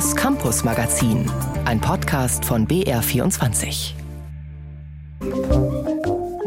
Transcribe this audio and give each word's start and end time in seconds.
Das 0.00 0.16
Campus 0.16 0.64
Magazin, 0.64 1.30
ein 1.66 1.78
Podcast 1.78 2.42
von 2.46 2.66
BR24. 2.66 3.92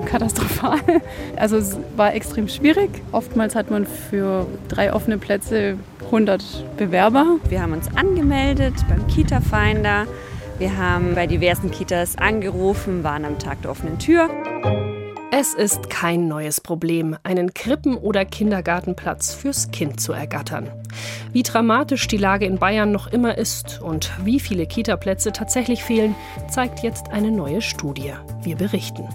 Katastrophal. 0.08 0.80
Also 1.36 1.58
es 1.58 1.78
war 1.96 2.16
extrem 2.16 2.48
schwierig. 2.48 2.90
Oftmals 3.12 3.54
hat 3.54 3.70
man 3.70 3.86
für 3.86 4.48
drei 4.70 4.92
offene 4.92 5.20
Plätze 5.20 5.78
100 6.06 6.78
Bewerber. 6.78 7.38
Wir 7.48 7.62
haben 7.62 7.74
uns 7.74 7.96
angemeldet 7.96 8.74
beim 8.90 9.06
Kita-Finder. 9.06 10.08
Wir 10.58 10.76
haben 10.76 11.14
bei 11.14 11.28
diversen 11.28 11.70
Kitas 11.70 12.18
angerufen, 12.18 13.04
waren 13.04 13.24
am 13.24 13.38
Tag 13.38 13.62
der 13.62 13.70
offenen 13.70 14.00
Tür. 14.00 14.32
Es 15.36 15.56
ist 15.56 15.90
kein 15.90 16.28
neues 16.28 16.62
Problem, 16.62 17.18
einen 17.24 17.56
Krippen- 17.56 17.98
oder 17.98 18.24
Kindergartenplatz 18.24 19.34
fürs 19.34 19.72
Kind 19.72 20.00
zu 20.00 20.14
ergattern. 20.14 20.70
Wie 21.32 21.42
dramatisch 21.42 22.08
die 22.08 22.18
Lage 22.18 22.46
in 22.46 22.60
Bayern 22.60 22.92
noch 22.92 23.08
immer 23.08 23.36
ist 23.36 23.82
und 23.82 24.12
wie 24.24 24.40
viele 24.40 24.68
Kitaplätze 24.68 25.32
tatsächlich 25.32 25.84
fehlen, 25.84 26.14
zeigt 26.52 26.84
jetzt 26.84 27.10
eine 27.10 27.32
neue 27.32 27.64
Studie. 27.64 28.14
Wir 28.44 28.58
berichten. 28.58 29.10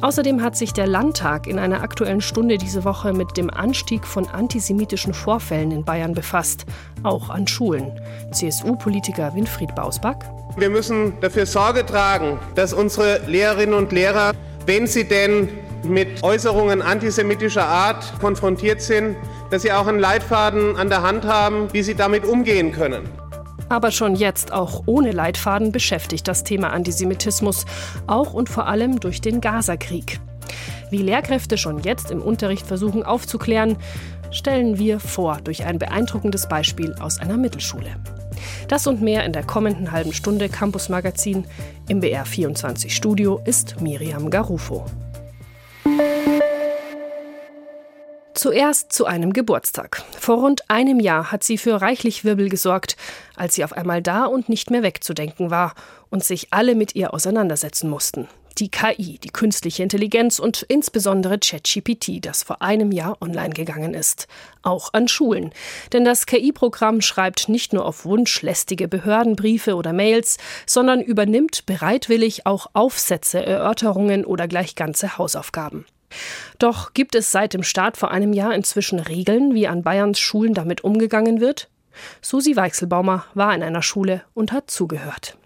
Außerdem 0.00 0.42
hat 0.42 0.56
sich 0.56 0.72
der 0.72 0.86
Landtag 0.86 1.46
in 1.46 1.58
einer 1.58 1.82
aktuellen 1.82 2.22
Stunde 2.22 2.56
diese 2.56 2.84
Woche 2.84 3.12
mit 3.12 3.36
dem 3.36 3.50
Anstieg 3.50 4.06
von 4.06 4.26
antisemitischen 4.28 5.12
Vorfällen 5.12 5.72
in 5.72 5.84
Bayern 5.84 6.14
befasst, 6.14 6.64
auch 7.02 7.28
an 7.28 7.46
Schulen. 7.46 8.00
CSU-Politiker 8.32 9.34
Winfried 9.34 9.74
Bausback. 9.74 10.16
Wir 10.56 10.70
müssen 10.70 11.20
dafür 11.20 11.44
Sorge 11.44 11.84
tragen, 11.84 12.38
dass 12.54 12.72
unsere 12.72 13.20
Lehrerinnen 13.26 13.74
und 13.74 13.92
Lehrer 13.92 14.32
wenn 14.68 14.86
sie 14.86 15.04
denn 15.04 15.48
mit 15.82 16.22
Äußerungen 16.22 16.82
antisemitischer 16.82 17.66
Art 17.66 18.12
konfrontiert 18.20 18.82
sind, 18.82 19.16
dass 19.50 19.62
sie 19.62 19.72
auch 19.72 19.86
einen 19.86 19.98
Leitfaden 19.98 20.76
an 20.76 20.90
der 20.90 21.02
Hand 21.02 21.24
haben, 21.24 21.72
wie 21.72 21.82
sie 21.82 21.94
damit 21.94 22.26
umgehen 22.26 22.70
können. 22.72 23.08
Aber 23.70 23.90
schon 23.90 24.14
jetzt, 24.14 24.52
auch 24.52 24.82
ohne 24.84 25.12
Leitfaden, 25.12 25.72
beschäftigt 25.72 26.28
das 26.28 26.44
Thema 26.44 26.70
Antisemitismus, 26.70 27.64
auch 28.06 28.34
und 28.34 28.50
vor 28.50 28.66
allem 28.66 29.00
durch 29.00 29.22
den 29.22 29.40
Gazakrieg. 29.40 30.20
Wie 30.90 30.98
Lehrkräfte 30.98 31.56
schon 31.56 31.82
jetzt 31.82 32.10
im 32.10 32.20
Unterricht 32.20 32.66
versuchen 32.66 33.02
aufzuklären, 33.02 33.78
stellen 34.30 34.78
wir 34.78 35.00
vor 35.00 35.38
durch 35.42 35.64
ein 35.64 35.78
beeindruckendes 35.78 36.46
Beispiel 36.46 36.94
aus 37.00 37.18
einer 37.18 37.38
Mittelschule. 37.38 37.96
Das 38.68 38.86
und 38.86 39.02
mehr 39.02 39.24
in 39.24 39.32
der 39.32 39.44
kommenden 39.44 39.92
halben 39.92 40.12
Stunde 40.12 40.48
Campus 40.48 40.88
Magazin. 40.88 41.46
Im 41.88 42.00
BR24 42.00 42.90
Studio 42.90 43.40
ist 43.44 43.80
Miriam 43.80 44.30
Garufo. 44.30 44.86
Zuerst 48.34 48.92
zu 48.92 49.04
einem 49.04 49.32
Geburtstag. 49.32 50.04
Vor 50.18 50.38
rund 50.38 50.70
einem 50.70 51.00
Jahr 51.00 51.32
hat 51.32 51.42
sie 51.42 51.58
für 51.58 51.80
reichlich 51.80 52.24
Wirbel 52.24 52.48
gesorgt, 52.48 52.96
als 53.34 53.56
sie 53.56 53.64
auf 53.64 53.72
einmal 53.72 54.00
da 54.00 54.26
und 54.26 54.48
nicht 54.48 54.70
mehr 54.70 54.82
wegzudenken 54.82 55.50
war 55.50 55.74
und 56.08 56.22
sich 56.22 56.48
alle 56.52 56.74
mit 56.74 56.94
ihr 56.94 57.12
auseinandersetzen 57.12 57.90
mussten 57.90 58.28
die 58.58 58.70
KI, 58.70 59.18
die 59.18 59.30
künstliche 59.30 59.82
Intelligenz 59.82 60.38
und 60.38 60.62
insbesondere 60.62 61.38
ChatGPT, 61.38 62.24
das 62.24 62.42
vor 62.42 62.62
einem 62.62 62.92
Jahr 62.92 63.16
online 63.20 63.54
gegangen 63.54 63.94
ist. 63.94 64.26
Auch 64.62 64.92
an 64.92 65.08
Schulen. 65.08 65.52
Denn 65.92 66.04
das 66.04 66.26
KI-Programm 66.26 67.00
schreibt 67.00 67.48
nicht 67.48 67.72
nur 67.72 67.84
auf 67.84 68.04
Wunsch 68.04 68.42
lästige 68.42 68.88
Behördenbriefe 68.88 69.74
oder 69.74 69.92
Mails, 69.92 70.38
sondern 70.66 71.00
übernimmt 71.00 71.66
bereitwillig 71.66 72.46
auch 72.46 72.66
Aufsätze, 72.72 73.44
Erörterungen 73.44 74.24
oder 74.24 74.48
gleich 74.48 74.74
ganze 74.74 75.18
Hausaufgaben. 75.18 75.86
Doch 76.58 76.94
gibt 76.94 77.14
es 77.14 77.30
seit 77.30 77.54
dem 77.54 77.62
Start 77.62 77.96
vor 77.96 78.10
einem 78.10 78.32
Jahr 78.32 78.54
inzwischen 78.54 78.98
Regeln, 78.98 79.54
wie 79.54 79.68
an 79.68 79.82
Bayerns 79.82 80.18
Schulen 80.18 80.54
damit 80.54 80.82
umgegangen 80.82 81.40
wird? 81.40 81.68
Susi 82.22 82.56
Weichselbaumer 82.56 83.24
war 83.34 83.54
in 83.54 83.62
einer 83.62 83.82
Schule 83.82 84.22
und 84.34 84.52
hat 84.52 84.70
zugehört. 84.70 85.36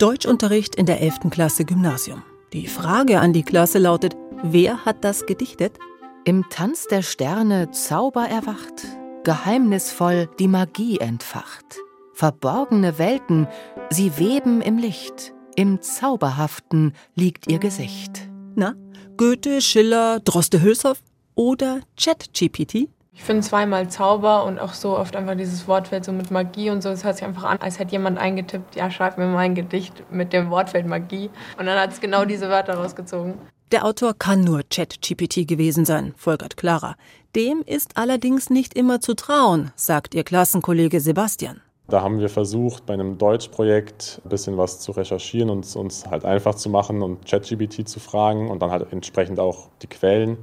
Deutschunterricht 0.00 0.76
in 0.76 0.86
der 0.86 1.02
11. 1.02 1.28
Klasse 1.30 1.66
Gymnasium. 1.66 2.22
Die 2.54 2.68
Frage 2.68 3.20
an 3.20 3.34
die 3.34 3.42
Klasse 3.42 3.78
lautet, 3.78 4.16
wer 4.42 4.86
hat 4.86 5.04
das 5.04 5.26
gedichtet? 5.26 5.78
Im 6.24 6.48
Tanz 6.48 6.86
der 6.86 7.02
Sterne 7.02 7.70
Zauber 7.70 8.26
erwacht, 8.26 8.86
geheimnisvoll 9.24 10.30
die 10.38 10.48
Magie 10.48 10.98
entfacht. 10.98 11.76
Verborgene 12.14 12.98
Welten, 12.98 13.46
sie 13.90 14.16
weben 14.16 14.62
im 14.62 14.78
Licht, 14.78 15.34
im 15.54 15.82
Zauberhaften 15.82 16.94
liegt 17.14 17.52
ihr 17.52 17.58
Gesicht. 17.58 18.26
Na, 18.54 18.76
Goethe, 19.18 19.60
Schiller, 19.60 20.20
Droste 20.20 20.62
Hülshoff 20.62 21.02
oder 21.34 21.80
ChatGPT? 22.02 22.88
Ich 23.12 23.24
finde 23.24 23.42
zweimal 23.42 23.88
Zauber 23.88 24.44
und 24.44 24.60
auch 24.60 24.72
so 24.72 24.96
oft 24.96 25.16
einfach 25.16 25.34
dieses 25.34 25.66
Wortfeld 25.66 26.04
so 26.04 26.12
mit 26.12 26.30
Magie 26.30 26.70
und 26.70 26.80
so. 26.80 26.90
Es 26.90 27.02
hört 27.02 27.16
sich 27.16 27.26
einfach 27.26 27.44
an, 27.44 27.58
als 27.60 27.78
hätte 27.80 27.92
jemand 27.92 28.18
eingetippt, 28.18 28.76
ja, 28.76 28.90
schreib 28.90 29.18
mir 29.18 29.26
mal 29.26 29.38
ein 29.38 29.56
Gedicht 29.56 30.04
mit 30.12 30.32
dem 30.32 30.50
Wortfeld 30.50 30.86
Magie. 30.86 31.28
Und 31.58 31.66
dann 31.66 31.78
hat 31.78 31.92
es 31.92 32.00
genau 32.00 32.24
diese 32.24 32.48
Wörter 32.48 32.74
rausgezogen. 32.74 33.34
Der 33.72 33.84
Autor 33.84 34.14
kann 34.14 34.42
nur 34.42 34.62
ChatGPT 34.68 35.46
gewesen 35.46 35.84
sein, 35.84 36.14
folgert 36.16 36.56
Clara. 36.56 36.96
Dem 37.36 37.62
ist 37.64 37.96
allerdings 37.96 38.48
nicht 38.50 38.74
immer 38.74 39.00
zu 39.00 39.14
trauen, 39.14 39.72
sagt 39.76 40.14
ihr 40.14 40.24
Klassenkollege 40.24 41.00
Sebastian. 41.00 41.60
Da 41.88 42.02
haben 42.02 42.20
wir 42.20 42.28
versucht, 42.28 42.86
bei 42.86 42.94
einem 42.94 43.18
Deutschprojekt 43.18 44.20
ein 44.24 44.28
bisschen 44.28 44.56
was 44.56 44.78
zu 44.78 44.92
recherchieren 44.92 45.50
und 45.50 45.74
uns 45.74 46.06
halt 46.06 46.24
einfach 46.24 46.54
zu 46.54 46.70
machen 46.70 47.02
und 47.02 47.26
ChatGPT 47.26 47.88
zu 47.88 47.98
fragen 47.98 48.48
und 48.48 48.62
dann 48.62 48.70
halt 48.70 48.92
entsprechend 48.92 49.40
auch 49.40 49.68
die 49.82 49.88
Quellen 49.88 50.38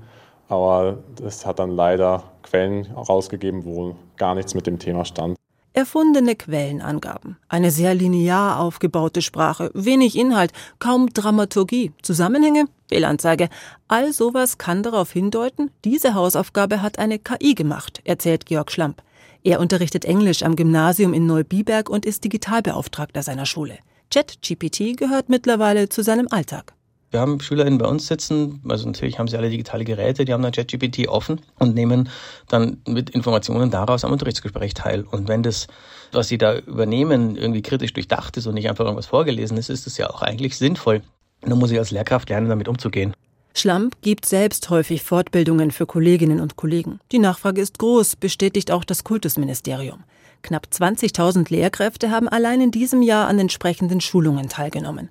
aber 0.50 0.97
es 1.25 1.46
hat 1.46 1.59
dann 1.59 1.72
leider 1.72 2.24
Quellen 2.44 2.85
rausgegeben, 2.91 3.66
wo 3.66 3.96
gar 4.18 4.35
nichts 4.35 4.53
mit 4.53 4.68
dem 4.68 4.80
Thema 4.80 5.06
stand. 5.06 5.38
Erfundene 5.74 6.35
Quellenangaben, 6.35 7.38
eine 7.50 7.69
sehr 7.69 7.94
linear 7.94 8.59
aufgebaute 8.59 9.22
Sprache, 9.22 9.69
wenig 9.75 10.18
Inhalt, 10.18 10.52
kaum 10.80 11.13
Dramaturgie, 11.13 11.91
Zusammenhänge, 12.02 12.66
Fehlanzeige. 12.90 13.50
All 13.88 14.12
sowas 14.12 14.57
kann 14.57 14.81
darauf 14.81 15.12
hindeuten, 15.12 15.69
diese 15.86 16.16
Hausaufgabe 16.16 16.81
hat 16.81 16.97
eine 16.97 17.19
KI 17.19 17.53
gemacht, 17.53 18.02
erzählt 18.06 18.47
Georg 18.47 18.72
Schlamp. 18.72 19.03
Er 19.44 19.59
unterrichtet 19.59 20.03
Englisch 20.03 20.41
am 20.41 20.56
Gymnasium 20.56 21.13
in 21.13 21.28
Neubiberg 21.28 21.91
und 21.91 22.06
ist 22.07 22.24
Digitalbeauftragter 22.24 23.22
seiner 23.22 23.46
Schule. 23.46 23.78
ChatGPT 24.12 24.97
gehört 24.97 25.30
mittlerweile 25.30 25.90
zu 25.90 26.02
seinem 26.02 26.28
Alltag. 26.31 26.74
Wir 27.09 27.22
haben 27.22 27.40
SchülerInnen 27.40 27.79
bei 27.79 27.88
uns 27.88 28.07
sitzen, 28.07 28.62
also 28.68 28.85
natürlich 28.85 29.18
haben 29.18 29.29
sie 29.29 29.38
alle 29.38 29.50
digitale 29.50 29.85
Geräte, 29.85 30.25
die 30.25 30.34
haben 30.34 30.44
dann 30.44 30.51
ChatGPT 30.51 31.07
offen 31.07 31.40
und 31.57 31.73
nehmen 31.73 32.09
dann 32.50 32.81
mit 32.85 33.09
Informationen 33.12 33.72
daraus 33.72 34.03
am 34.03 34.12
Unterrichtsgespräch 34.12 34.73
teil. 34.73 35.06
Und 35.09 35.29
wenn 35.29 35.41
das, 35.41 35.68
was 36.12 36.28
sie 36.28 36.38
da 36.38 36.57
übernehmen, 36.57 37.38
irgendwie 37.38 37.62
kritisch 37.62 37.94
durchdacht 37.94 38.35
ist 38.35 38.45
und 38.45 38.56
nicht 38.56 38.69
einfach 38.69 38.84
irgendwas 38.84 39.06
vorgelesen 39.06 39.57
ist, 39.57 39.69
ist 39.69 39.88
es 39.88 39.97
ja 39.97 40.09
auch 40.09 40.22
eigentlich 40.22 40.57
sinnvoll. 40.57 41.01
Dann 41.41 41.57
muss 41.57 41.72
ich 41.72 41.79
als 41.79 41.91
Lehrkraft 41.91 42.29
lernen, 42.29 42.50
damit 42.50 42.68
umzugehen. 42.68 43.13
Schlamp 43.53 44.01
gibt 44.01 44.25
selbst 44.25 44.69
häufig 44.69 45.01
Fortbildungen 45.01 45.72
für 45.72 45.85
Kolleginnen 45.85 46.41
und 46.41 46.57
Kollegen. 46.57 47.00
Die 47.12 47.19
Nachfrage 47.19 47.62
ist 47.62 47.79
groß, 47.79 48.18
bestätigt 48.18 48.69
auch 48.69 48.84
das 48.84 49.03
Kultusministerium. 49.03 50.03
Knapp 50.44 50.68
20.000 50.72 51.50
Lehrkräfte 51.50 52.12
haben 52.12 52.28
allein 52.28 52.62
in 52.62 52.72
diesem 52.72 53.01
Jahr 53.01 53.28
an 53.28 53.39
entsprechenden 53.39 54.01
Schulungen 54.01 54.50
teilgenommen. 54.50 55.09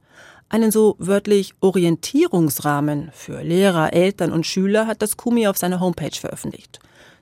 Einen 0.49 0.71
so 0.71 0.95
wörtlich 0.99 1.55
Orientierungsrahmen 1.61 3.11
für 3.12 3.43
Lehrer, 3.43 3.93
Eltern 3.93 4.33
und 4.33 4.47
Schüler 4.47 4.87
hat 4.87 5.03
das 5.03 5.17
KUMI 5.17 5.49
auf 5.49 5.57
seiner 5.57 5.81
Homepage 5.81 6.15
veröffentlicht. 6.15 6.79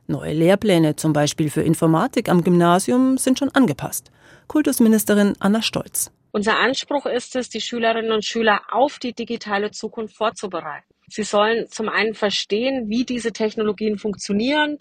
Neue 0.07 0.35
Lehrpläne, 0.35 0.97
zum 0.97 1.15
Beispiel 1.15 1.49
für 1.49 1.63
Informatik 1.63 2.29
am 2.29 2.45
Gymnasium, 2.45 3.17
sind 3.17 3.39
schon 3.39 3.49
angepasst. 3.51 4.11
Kultusministerin 4.49 5.33
Anna 5.39 5.63
Stolz. 5.63 6.11
Unser 6.33 6.59
Anspruch 6.59 7.07
ist 7.07 7.35
es, 7.37 7.49
die 7.49 7.63
Schülerinnen 7.63 8.13
und 8.13 8.27
Schüler 8.27 8.61
auf 8.71 8.99
die 8.99 9.15
digitale 9.15 9.71
Zukunft 9.71 10.17
vorzubereiten. 10.17 10.85
Sie 11.09 11.23
sollen 11.23 11.69
zum 11.69 11.89
einen 11.89 12.15
verstehen, 12.15 12.91
wie 12.91 13.05
diese 13.05 13.33
Technologien 13.33 13.97
funktionieren 13.99 14.77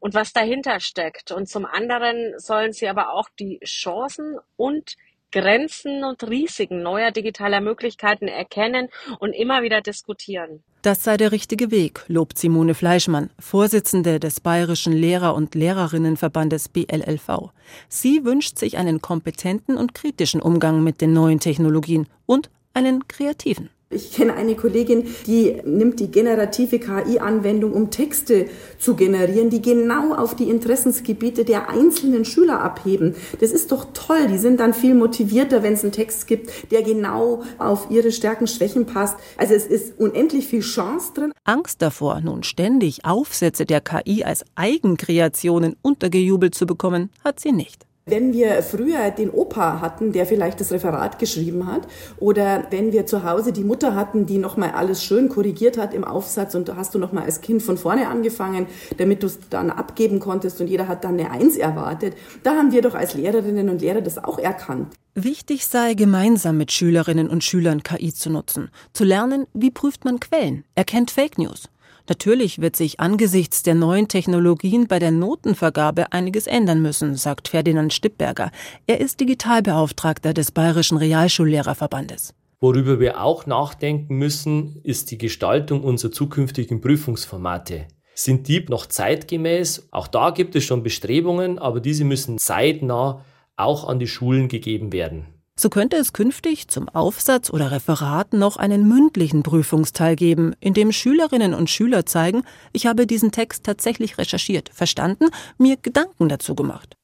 und 0.00 0.12
was 0.14 0.34
dahinter 0.34 0.80
steckt. 0.80 1.32
Und 1.32 1.48
zum 1.48 1.64
anderen 1.64 2.34
sollen 2.38 2.72
sie 2.72 2.88
aber 2.88 3.12
auch 3.12 3.28
die 3.38 3.58
Chancen 3.64 4.36
und 4.56 4.96
Grenzen 5.32 6.04
und 6.04 6.22
Risiken 6.24 6.82
neuer 6.82 7.10
digitaler 7.10 7.60
Möglichkeiten 7.60 8.28
erkennen 8.28 8.88
und 9.18 9.32
immer 9.32 9.62
wieder 9.62 9.80
diskutieren. 9.80 10.62
Das 10.82 11.02
sei 11.02 11.16
der 11.16 11.32
richtige 11.32 11.70
Weg, 11.72 12.04
lobt 12.06 12.38
Simone 12.38 12.74
Fleischmann, 12.74 13.30
Vorsitzende 13.40 14.20
des 14.20 14.40
Bayerischen 14.40 14.92
Lehrer- 14.92 15.34
und 15.34 15.54
Lehrerinnenverbandes 15.54 16.68
BLLV. 16.68 17.50
Sie 17.88 18.24
wünscht 18.24 18.58
sich 18.58 18.78
einen 18.78 19.02
kompetenten 19.02 19.76
und 19.76 19.94
kritischen 19.94 20.40
Umgang 20.40 20.84
mit 20.84 21.00
den 21.00 21.12
neuen 21.12 21.40
Technologien 21.40 22.06
und 22.24 22.50
einen 22.72 23.08
kreativen. 23.08 23.70
Ich 23.88 24.12
kenne 24.12 24.34
eine 24.34 24.56
Kollegin, 24.56 25.06
die 25.28 25.62
nimmt 25.64 26.00
die 26.00 26.10
generative 26.10 26.80
KI-Anwendung, 26.80 27.72
um 27.72 27.92
Texte 27.92 28.46
zu 28.78 28.96
generieren, 28.96 29.48
die 29.48 29.62
genau 29.62 30.12
auf 30.12 30.34
die 30.34 30.50
Interessensgebiete 30.50 31.44
der 31.44 31.70
einzelnen 31.70 32.24
Schüler 32.24 32.60
abheben. 32.62 33.14
Das 33.38 33.52
ist 33.52 33.70
doch 33.70 33.86
toll. 33.94 34.26
Die 34.28 34.38
sind 34.38 34.58
dann 34.58 34.74
viel 34.74 34.96
motivierter, 34.96 35.62
wenn 35.62 35.74
es 35.74 35.84
einen 35.84 35.92
Text 35.92 36.26
gibt, 36.26 36.72
der 36.72 36.82
genau 36.82 37.44
auf 37.58 37.86
ihre 37.88 38.10
Stärken, 38.10 38.48
Schwächen 38.48 38.86
passt. 38.86 39.18
Also 39.36 39.54
es 39.54 39.68
ist 39.68 40.00
unendlich 40.00 40.48
viel 40.48 40.62
Chance 40.62 41.12
drin. 41.14 41.32
Angst 41.44 41.80
davor, 41.80 42.20
nun 42.20 42.42
ständig 42.42 43.04
Aufsätze 43.04 43.66
der 43.66 43.80
KI 43.80 44.24
als 44.24 44.44
Eigenkreationen 44.56 45.76
untergejubelt 45.80 46.56
zu 46.56 46.66
bekommen, 46.66 47.10
hat 47.22 47.38
sie 47.38 47.52
nicht. 47.52 47.85
Wenn 48.08 48.32
wir 48.32 48.62
früher 48.62 49.10
den 49.10 49.30
Opa 49.30 49.80
hatten, 49.80 50.12
der 50.12 50.26
vielleicht 50.26 50.60
das 50.60 50.70
Referat 50.70 51.18
geschrieben 51.18 51.66
hat, 51.66 51.88
oder 52.18 52.68
wenn 52.70 52.92
wir 52.92 53.04
zu 53.04 53.24
Hause 53.24 53.52
die 53.52 53.64
Mutter 53.64 53.96
hatten, 53.96 54.26
die 54.26 54.38
nochmal 54.38 54.70
alles 54.76 55.02
schön 55.02 55.28
korrigiert 55.28 55.76
hat 55.76 55.92
im 55.92 56.04
Aufsatz 56.04 56.54
und 56.54 56.72
hast 56.76 56.94
du 56.94 57.00
nochmal 57.00 57.24
als 57.24 57.40
Kind 57.40 57.64
von 57.64 57.76
vorne 57.76 58.06
angefangen, 58.06 58.68
damit 58.98 59.24
du 59.24 59.26
es 59.26 59.40
dann 59.50 59.72
abgeben 59.72 60.20
konntest 60.20 60.60
und 60.60 60.68
jeder 60.68 60.86
hat 60.86 61.02
dann 61.02 61.18
eine 61.18 61.32
Eins 61.32 61.56
erwartet, 61.56 62.14
da 62.44 62.52
haben 62.52 62.70
wir 62.70 62.80
doch 62.80 62.94
als 62.94 63.14
Lehrerinnen 63.14 63.68
und 63.70 63.80
Lehrer 63.80 64.02
das 64.02 64.22
auch 64.22 64.38
erkannt. 64.38 64.94
Wichtig 65.16 65.66
sei, 65.66 65.94
gemeinsam 65.94 66.58
mit 66.58 66.70
Schülerinnen 66.70 67.28
und 67.28 67.42
Schülern 67.42 67.82
KI 67.82 68.14
zu 68.14 68.30
nutzen, 68.30 68.70
zu 68.92 69.02
lernen, 69.02 69.48
wie 69.52 69.72
prüft 69.72 70.04
man 70.04 70.20
Quellen, 70.20 70.64
erkennt 70.76 71.10
Fake 71.10 71.38
News. 71.38 71.68
Natürlich 72.08 72.60
wird 72.60 72.76
sich 72.76 73.00
angesichts 73.00 73.62
der 73.62 73.74
neuen 73.74 74.08
Technologien 74.08 74.86
bei 74.86 74.98
der 74.98 75.10
Notenvergabe 75.10 76.12
einiges 76.12 76.46
ändern 76.46 76.80
müssen, 76.80 77.16
sagt 77.16 77.48
Ferdinand 77.48 77.92
Stippberger. 77.92 78.50
Er 78.86 79.00
ist 79.00 79.20
Digitalbeauftragter 79.20 80.32
des 80.32 80.52
Bayerischen 80.52 80.98
Realschullehrerverbandes. 80.98 82.32
Worüber 82.60 83.00
wir 83.00 83.22
auch 83.22 83.46
nachdenken 83.46 84.16
müssen, 84.16 84.80
ist 84.82 85.10
die 85.10 85.18
Gestaltung 85.18 85.82
unserer 85.82 86.12
zukünftigen 86.12 86.80
Prüfungsformate. 86.80 87.86
Sind 88.14 88.48
die 88.48 88.64
noch 88.68 88.86
zeitgemäß? 88.86 89.88
Auch 89.90 90.08
da 90.08 90.30
gibt 90.30 90.56
es 90.56 90.64
schon 90.64 90.82
Bestrebungen, 90.82 91.58
aber 91.58 91.80
diese 91.80 92.04
müssen 92.04 92.38
zeitnah 92.38 93.24
auch 93.56 93.86
an 93.86 93.98
die 93.98 94.06
Schulen 94.06 94.48
gegeben 94.48 94.92
werden. 94.92 95.35
So 95.58 95.70
könnte 95.70 95.96
es 95.96 96.12
künftig 96.12 96.68
zum 96.68 96.90
Aufsatz 96.90 97.48
oder 97.48 97.70
Referat 97.70 98.34
noch 98.34 98.58
einen 98.58 98.86
mündlichen 98.86 99.42
Prüfungsteil 99.42 100.14
geben, 100.14 100.54
in 100.60 100.74
dem 100.74 100.92
Schülerinnen 100.92 101.54
und 101.54 101.70
Schüler 101.70 102.04
zeigen, 102.04 102.42
ich 102.74 102.86
habe 102.86 103.06
diesen 103.06 103.32
Text 103.32 103.64
tatsächlich 103.64 104.18
recherchiert, 104.18 104.68
verstanden, 104.68 105.30
mir 105.56 105.78
Gedanken 105.78 106.28
dazu 106.28 106.54
gemacht. 106.54 106.98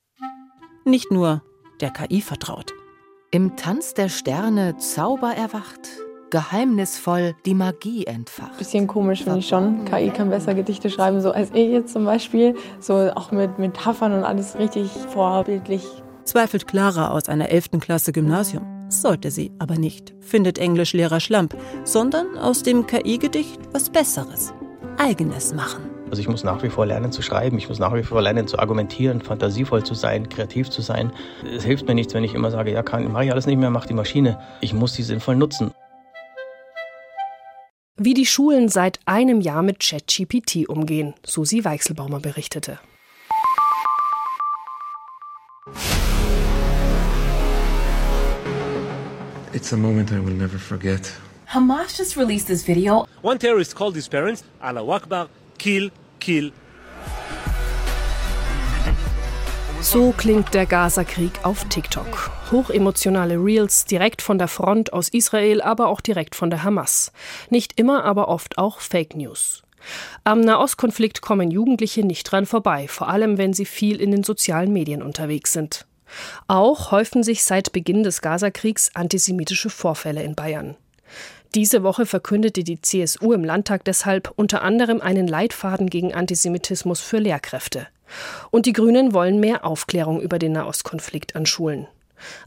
Nicht 0.85 1.11
nur 1.11 1.43
der 1.81 1.91
KI 1.91 2.21
vertraut. 2.21 2.75
Im 3.31 3.57
Tanz 3.57 3.95
der 3.95 4.11
Sterne 4.11 4.77
Zauber 4.77 5.33
erwacht, 5.35 5.89
geheimnisvoll 6.29 7.35
die 7.47 7.55
Magie 7.55 8.05
entfacht. 8.05 8.59
Bisschen 8.59 8.87
komisch 8.87 9.25
finde 9.25 9.39
ich 9.39 9.49
schon. 9.49 9.87
KI 9.87 10.11
kann 10.11 10.29
besser 10.29 10.53
Gedichte 10.53 10.91
schreiben, 10.91 11.23
so 11.23 11.31
als 11.31 11.49
ich 11.55 11.71
jetzt 11.71 11.95
zum 11.95 12.05
Beispiel. 12.05 12.55
So 12.81 12.97
auch 13.15 13.33
mit 13.33 13.59
Metaphern 13.59 14.13
und 14.13 14.25
alles 14.25 14.59
richtig 14.59 14.91
vorbildlich 14.91 15.87
zweifelt 16.25 16.67
Clara 16.67 17.11
aus 17.11 17.29
einer 17.29 17.51
11. 17.51 17.81
Klasse 17.81 18.13
Gymnasium. 18.13 18.67
Sollte 18.89 19.31
sie 19.31 19.51
aber 19.59 19.77
nicht, 19.77 20.15
findet 20.21 20.59
Englischlehrer 20.59 21.21
Schlamp, 21.21 21.57
sondern 21.85 22.37
aus 22.37 22.63
dem 22.63 22.87
KI-Gedicht 22.87 23.59
was 23.73 23.91
Besseres, 23.91 24.53
eigenes 24.99 25.55
machen. 25.55 25.93
Also 26.11 26.21
ich 26.21 26.29
muss 26.29 26.45
nach 26.45 26.63
wie 26.63 26.69
vor 26.69 26.85
lernen 26.85 27.11
zu 27.11 27.23
schreiben, 27.23 27.57
ich 27.57 27.71
muss 27.71 27.79
nach 27.79 27.95
wie 27.95 28.03
vor 28.03 28.21
lernen 28.21 28.47
zu 28.47 28.59
argumentieren, 28.59 29.23
fantasievoll 29.23 29.83
zu 29.83 29.95
sein, 29.95 30.29
kreativ 30.29 30.69
zu 30.69 30.83
sein. 30.83 31.11
Es 31.57 31.65
hilft 31.65 31.89
mir 31.89 31.95
nichts, 31.95 32.13
wenn 32.13 32.23
ich 32.23 32.35
immer 32.35 32.51
sage, 32.51 32.71
ja, 32.71 32.83
kann, 32.83 33.11
mache 33.11 33.25
ich 33.25 33.33
alles 33.33 33.47
nicht 33.47 33.57
mehr, 33.57 33.71
macht 33.71 33.89
die 33.89 33.95
Maschine. 33.95 34.39
Ich 34.61 34.75
muss 34.75 34.93
die 34.93 35.03
sinnvoll 35.03 35.37
nutzen. 35.37 35.73
Wie 37.97 38.13
die 38.13 38.27
Schulen 38.27 38.69
seit 38.69 39.01
einem 39.07 39.41
Jahr 39.41 39.63
mit 39.63 39.81
ChatGPT 39.81 40.69
umgehen, 40.69 41.15
Susi 41.25 41.65
Weichselbaumer 41.65 42.21
berichtete. 42.21 42.79
It's 49.63 49.73
a 49.73 49.77
moment 49.77 50.11
I 50.11 50.19
will 50.19 50.35
never 50.35 50.59
forget. 50.59 51.13
Hamas 51.47 51.97
just 51.97 52.17
released 52.17 52.49
this 52.49 52.67
video. 52.67 53.07
One 53.23 53.39
terrorist 53.39 53.77
called 53.77 53.95
his 53.95 54.09
parents, 54.09 54.43
Allah 54.61 54.85
Akbar, 54.93 55.29
kill, 55.57 55.93
kill. 56.19 56.51
So 59.81 60.13
klingt 60.17 60.53
der 60.53 60.67
Gaza-Krieg 60.67 61.45
auf 61.45 61.65
TikTok. 61.69 62.33
Hochemotionale 62.51 63.37
Reels 63.37 63.85
direkt 63.85 64.21
von 64.21 64.37
der 64.37 64.49
Front 64.49 64.93
aus 64.93 65.09
Israel, 65.11 65.63
aber 65.63 65.87
auch 65.87 66.01
direkt 66.01 66.35
von 66.35 66.51
der 66.51 66.65
Hamas. 66.65 67.13
Nicht 67.49 67.79
immer, 67.79 68.05
aber 68.05 68.27
oft 68.27 68.59
auch 68.59 68.81
Fake 68.81 69.15
News. 69.15 69.63
Am 70.25 70.41
Nahostkonflikt 70.41 71.21
kommen 71.21 71.53
Jugendliche 71.53 72.05
nicht 72.05 72.25
dran 72.25 72.47
vorbei, 72.47 72.89
vor 72.89 73.09
allem 73.09 73.39
wenn 73.39 73.53
sie 73.53 73.67
viel 73.67 74.01
in 74.01 74.11
den 74.11 74.25
sozialen 74.25 74.73
Medien 74.73 75.03
unterwegs 75.03 75.53
sind. 75.53 75.87
Auch 76.47 76.91
häufen 76.91 77.23
sich 77.23 77.45
seit 77.45 77.73
Beginn 77.73 78.03
des 78.03 78.21
Gazakriegs 78.21 78.91
antisemitische 78.95 79.71
Vorfälle 79.71 80.23
in 80.23 80.35
Bayern. 80.35 80.77
Diese 81.55 81.83
Woche 81.83 82.07
verkündete 82.07 82.65
die 82.65 82.81
CSU 82.81 83.33
im 83.33 83.45
Landtag 83.45 83.85
deshalb 83.85 84.33
unter 84.37 84.63
anderem 84.63 85.01
einen 85.03 85.29
Leitfaden 85.29 85.91
gegen 85.91 86.15
Antisemitismus 86.15 87.01
für 87.01 87.19
Lehrkräfte. 87.19 87.89
Und 88.51 88.67
die 88.67 88.73
Grünen 88.73 89.13
wollen 89.13 89.39
mehr 89.39 89.65
Aufklärung 89.65 90.21
über 90.21 90.39
den 90.39 90.53
Nahostkonflikt 90.53 91.37
an 91.37 91.45
Schulen. 91.45 91.87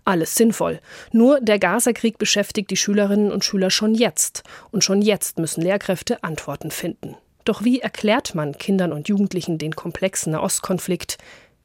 Alles 0.06 0.36
sinnvoll. 0.36 0.80
Nur 1.12 1.40
der 1.42 1.60
Gazakrieg 1.60 2.18
beschäftigt 2.18 2.72
die 2.72 2.78
Schülerinnen 2.78 3.32
und 3.32 3.44
Schüler 3.44 3.70
schon 3.70 3.94
jetzt. 3.94 4.44
Und 4.72 4.84
schon 4.84 5.02
jetzt 5.02 5.38
müssen 5.38 5.62
Lehrkräfte 5.62 6.24
Antworten 6.24 6.72
finden. 6.72 7.16
Doch 7.44 7.64
wie 7.64 7.80
erklärt 7.80 8.34
man 8.34 8.58
Kindern 8.58 8.92
und 8.92 9.08
Jugendlichen 9.08 9.58
den 9.58 9.76
komplexen 9.76 10.32
Nahostkonflikt? 10.32 11.18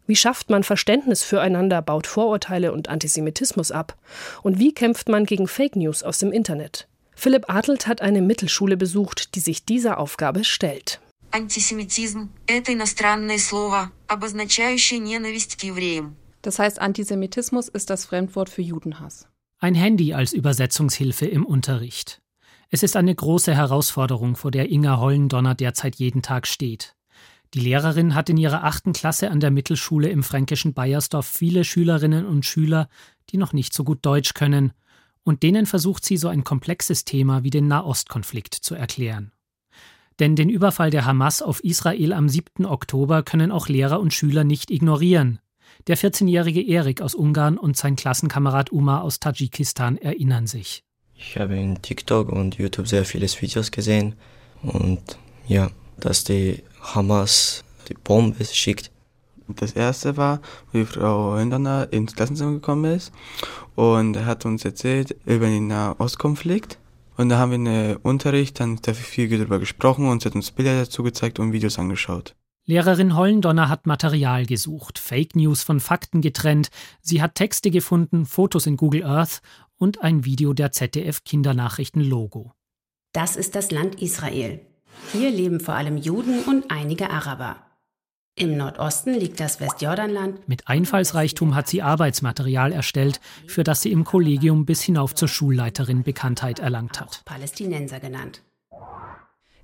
Wie 0.09 0.15
schafft 0.15 0.49
man 0.49 0.63
Verständnis 0.63 1.23
füreinander, 1.23 1.81
baut 1.81 2.05
Vorurteile 2.05 2.71
und 2.71 2.89
Antisemitismus 2.89 3.71
ab? 3.71 3.97
Und 4.43 4.59
wie 4.59 4.73
kämpft 4.73 5.09
man 5.09 5.25
gegen 5.25 5.47
Fake 5.47 5.75
News 5.75 6.03
aus 6.03 6.19
dem 6.19 6.31
Internet? 6.31 6.87
Philipp 7.15 7.49
Adelt 7.49 7.87
hat 7.87 8.01
eine 8.01 8.21
Mittelschule 8.21 8.77
besucht, 8.77 9.35
die 9.35 9.39
sich 9.39 9.65
dieser 9.65 9.97
Aufgabe 9.97 10.43
stellt. 10.43 10.99
Antisemitismus 11.31 12.29
это 12.47 12.71
иностранное 12.71 13.39
слово, 13.39 13.91
обозначающее 14.07 14.99
ненависть 14.99 15.57
к 15.57 15.63
евреям. 15.63 16.15
Das 16.43 16.59
heißt, 16.59 16.79
Antisemitismus 16.79 17.67
ist 17.67 17.89
das 17.89 18.05
Fremdwort 18.05 18.49
für 18.49 18.61
Judenhass. 18.61 19.27
Ein 19.59 19.73
Handy 19.73 20.13
als 20.13 20.31
Übersetzungshilfe 20.31 21.25
im 21.25 21.45
Unterricht. 21.45 22.21
Es 22.69 22.83
ist 22.83 22.95
eine 22.95 23.15
große 23.15 23.55
Herausforderung, 23.55 24.35
vor 24.35 24.51
der 24.51 24.69
Inga 24.69 24.99
Hollendonner 24.99 25.55
derzeit 25.55 25.95
jeden 25.95 26.21
Tag 26.21 26.45
steht. 26.45 26.95
Die 27.54 27.60
Lehrerin 27.60 28.14
hat 28.14 28.28
in 28.28 28.36
ihrer 28.36 28.62
achten 28.64 28.92
Klasse 28.92 29.30
an 29.30 29.40
der 29.40 29.50
Mittelschule 29.50 30.08
im 30.08 30.22
fränkischen 30.22 30.72
Bayersdorf 30.72 31.26
viele 31.26 31.64
Schülerinnen 31.64 32.24
und 32.24 32.46
Schüler, 32.46 32.88
die 33.30 33.38
noch 33.38 33.52
nicht 33.52 33.74
so 33.74 33.82
gut 33.82 33.98
Deutsch 34.02 34.34
können, 34.34 34.72
und 35.24 35.42
denen 35.42 35.66
versucht 35.66 36.04
sie 36.04 36.16
so 36.16 36.28
ein 36.28 36.44
komplexes 36.44 37.04
Thema 37.04 37.42
wie 37.42 37.50
den 37.50 37.66
Nahostkonflikt 37.68 38.54
zu 38.54 38.74
erklären. 38.74 39.32
Denn 40.20 40.36
den 40.36 40.48
Überfall 40.48 40.90
der 40.90 41.06
Hamas 41.06 41.42
auf 41.42 41.64
Israel 41.64 42.12
am 42.12 42.28
7. 42.28 42.66
Oktober 42.66 43.22
können 43.22 43.50
auch 43.50 43.68
Lehrer 43.68 44.00
und 44.00 44.14
Schüler 44.14 44.44
nicht 44.44 44.70
ignorieren. 44.70 45.40
Der 45.86 45.96
14-jährige 45.96 46.62
Erik 46.62 47.00
aus 47.00 47.14
Ungarn 47.14 47.58
und 47.58 47.76
sein 47.76 47.96
Klassenkamerad 47.96 48.70
Umar 48.70 49.02
aus 49.02 49.18
Tadschikistan 49.18 49.96
erinnern 49.96 50.46
sich. 50.46 50.84
Ich 51.14 51.38
habe 51.38 51.56
in 51.56 51.80
TikTok 51.82 52.28
und 52.28 52.56
YouTube 52.56 52.86
sehr 52.86 53.04
viele 53.04 53.26
Videos 53.26 53.70
gesehen 53.70 54.14
und 54.62 55.18
ja, 55.48 55.70
dass 55.98 56.24
die 56.24 56.62
Hamas 56.80 57.64
die 57.88 57.94
Bombe 57.94 58.44
schickt. 58.44 58.90
Das 59.48 59.72
erste 59.72 60.16
war, 60.16 60.40
wie 60.72 60.84
Frau 60.84 61.36
Hinderner 61.36 61.88
ins 61.92 62.14
Klassenzimmer 62.14 62.52
gekommen 62.52 62.96
ist 62.96 63.12
und 63.74 64.16
er 64.16 64.26
hat 64.26 64.46
uns 64.46 64.64
erzählt 64.64 65.16
über 65.24 65.46
den 65.46 65.66
Nahostkonflikt. 65.66 66.78
Und 67.16 67.28
da 67.28 67.38
haben 67.38 67.50
wir 67.50 67.56
in 67.56 67.64
der 67.64 68.04
Unterricht 68.04 68.60
dann 68.60 68.78
sehr 68.82 68.94
viel 68.94 69.28
darüber 69.28 69.58
gesprochen 69.58 70.08
und 70.08 70.22
sie 70.22 70.28
hat 70.28 70.34
uns 70.34 70.52
Bilder 70.52 70.78
dazu 70.78 71.02
gezeigt 71.02 71.38
und 71.38 71.52
Videos 71.52 71.78
angeschaut. 71.78 72.34
Lehrerin 72.66 73.16
Hollendonner 73.16 73.68
hat 73.68 73.86
Material 73.86 74.46
gesucht, 74.46 74.98
Fake 74.98 75.34
News 75.34 75.62
von 75.62 75.80
Fakten 75.80 76.20
getrennt. 76.20 76.70
Sie 77.02 77.20
hat 77.20 77.34
Texte 77.34 77.70
gefunden, 77.70 78.26
Fotos 78.26 78.66
in 78.66 78.76
Google 78.76 79.04
Earth 79.04 79.42
und 79.76 80.02
ein 80.02 80.24
Video 80.24 80.52
der 80.52 80.70
ZDF 80.70 81.24
Kindernachrichten 81.24 82.02
Logo. 82.02 82.52
Das 83.12 83.34
ist 83.36 83.56
das 83.56 83.70
Land 83.70 84.00
Israel. 84.00 84.60
Hier 85.12 85.30
leben 85.30 85.60
vor 85.60 85.74
allem 85.74 85.96
Juden 85.96 86.44
und 86.44 86.70
einige 86.70 87.10
Araber. 87.10 87.56
Im 88.36 88.56
Nordosten 88.56 89.12
liegt 89.12 89.40
das 89.40 89.60
Westjordanland. 89.60 90.48
Mit 90.48 90.68
Einfallsreichtum 90.68 91.54
hat 91.54 91.68
sie 91.68 91.82
Arbeitsmaterial 91.82 92.72
erstellt, 92.72 93.20
für 93.46 93.64
das 93.64 93.82
sie 93.82 93.92
im 93.92 94.04
Kollegium 94.04 94.64
bis 94.64 94.82
hinauf 94.82 95.14
zur 95.14 95.28
Schulleiterin 95.28 96.04
Bekanntheit 96.04 96.58
erlangt 96.58 97.00
hat. 97.00 97.22
Palästinenser 97.24 98.00
genannt. 98.00 98.42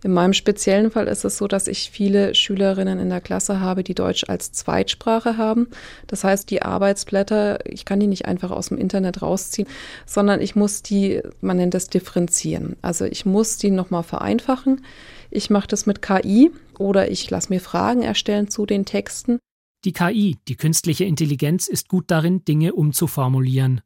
In 0.05 0.13
meinem 0.13 0.35
speziellen 0.35 0.91
Fall 0.91 1.09
ist 1.09 1.25
es 1.25 1.39
so, 1.39 1.49
dass 1.49 1.67
ich 1.67 1.91
viele 1.91 2.35
Schülerinnen 2.35 2.99
in 2.99 3.09
der 3.09 3.21
Klasse 3.21 3.61
habe, 3.61 3.83
die 3.83 3.95
Deutsch 3.95 4.25
als 4.29 4.53
Zweitsprache 4.53 5.39
haben. 5.39 5.69
Das 6.07 6.23
heißt, 6.23 6.51
die 6.51 6.63
Arbeitsblätter, 6.63 7.65
ich 7.65 7.85
kann 7.87 7.99
die 7.99 8.07
nicht 8.07 8.27
einfach 8.27 8.51
aus 8.51 8.69
dem 8.69 8.79
Internet 8.79 9.23
rausziehen, 9.23 9.67
sondern 10.05 10.43
ich 10.43 10.55
muss 10.55 10.83
die, 10.83 11.23
man 11.41 11.57
nennt 11.57 11.75
das 11.75 11.89
differenzieren. 11.89 12.77
Also 12.83 13.05
ich 13.07 13.25
muss 13.25 13.57
die 13.57 13.71
nochmal 13.71 14.03
vereinfachen. 14.03 14.85
Ich 15.31 15.51
mache 15.51 15.69
das 15.69 15.87
mit 15.87 16.03
KI 16.03 16.51
oder 16.79 17.11
ich 17.11 17.29
lasse 17.31 17.51
mir 17.51 17.61
Fragen 17.61 18.03
erstellen 18.03 18.49
zu 18.49 18.67
den 18.67 18.85
Texten. 18.85 19.39
Die 19.85 19.93
KI, 19.93 20.37
die 20.49 20.57
künstliche 20.57 21.05
Intelligenz, 21.05 21.69
ist 21.69 21.89
gut 21.89 22.11
darin, 22.11 22.45
Dinge 22.45 22.75
umzuformulieren. 22.75 23.83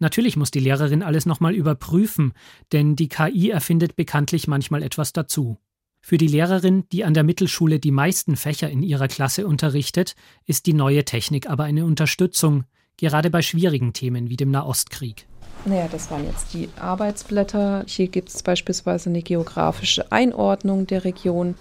Natürlich 0.00 0.36
muss 0.36 0.50
die 0.50 0.60
Lehrerin 0.60 1.02
alles 1.02 1.26
nochmal 1.26 1.54
überprüfen, 1.54 2.32
denn 2.72 2.96
die 2.96 3.08
KI 3.08 3.50
erfindet 3.50 3.96
bekanntlich 3.96 4.48
manchmal 4.48 4.82
etwas 4.82 5.12
dazu. 5.12 5.58
Für 6.00 6.18
die 6.18 6.26
Lehrerin, 6.26 6.84
die 6.92 7.04
an 7.04 7.14
der 7.14 7.22
Mittelschule 7.22 7.78
die 7.78 7.92
meisten 7.92 8.36
Fächer 8.36 8.68
in 8.68 8.82
ihrer 8.82 9.08
Klasse 9.08 9.46
unterrichtet, 9.46 10.16
ist 10.44 10.66
die 10.66 10.74
neue 10.74 11.04
Technik 11.04 11.48
aber 11.48 11.64
eine 11.64 11.86
Unterstützung, 11.86 12.64
gerade 12.98 13.30
bei 13.30 13.40
schwierigen 13.40 13.92
Themen 13.92 14.28
wie 14.28 14.36
dem 14.36 14.50
Nahostkrieg. 14.50 15.26
Naja, 15.66 15.88
das 15.90 16.10
waren 16.10 16.26
jetzt 16.26 16.52
die 16.52 16.68
Arbeitsblätter. 16.78 17.84
Hier 17.86 18.08
gibt 18.08 18.28
es 18.28 18.42
beispielsweise 18.42 19.08
eine 19.08 19.22
geografische 19.22 20.12
Einordnung 20.12 20.86
der 20.86 21.04
Region. 21.04 21.54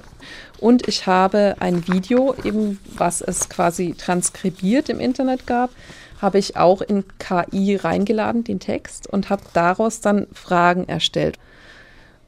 Und 0.60 0.89
ich 0.89 1.07
habe 1.07 1.55
ein 1.60 1.88
Video, 1.88 2.36
eben 2.43 2.79
was 2.98 3.22
es 3.22 3.48
quasi 3.48 3.95
transkribiert 3.98 4.89
im 4.89 5.00
Internet 5.00 5.48
gab, 5.48 5.69
habe 6.22 6.38
ich 6.38 6.57
auch 6.57 6.81
in 6.81 7.05
KI 7.17 7.77
reingeladen, 7.77 8.43
den 8.43 8.60
Text, 8.60 9.07
und 9.07 9.29
habe 9.29 9.43
daraus 9.53 10.01
dann 10.01 10.27
Fragen 10.33 10.88
erstellt. 10.89 11.39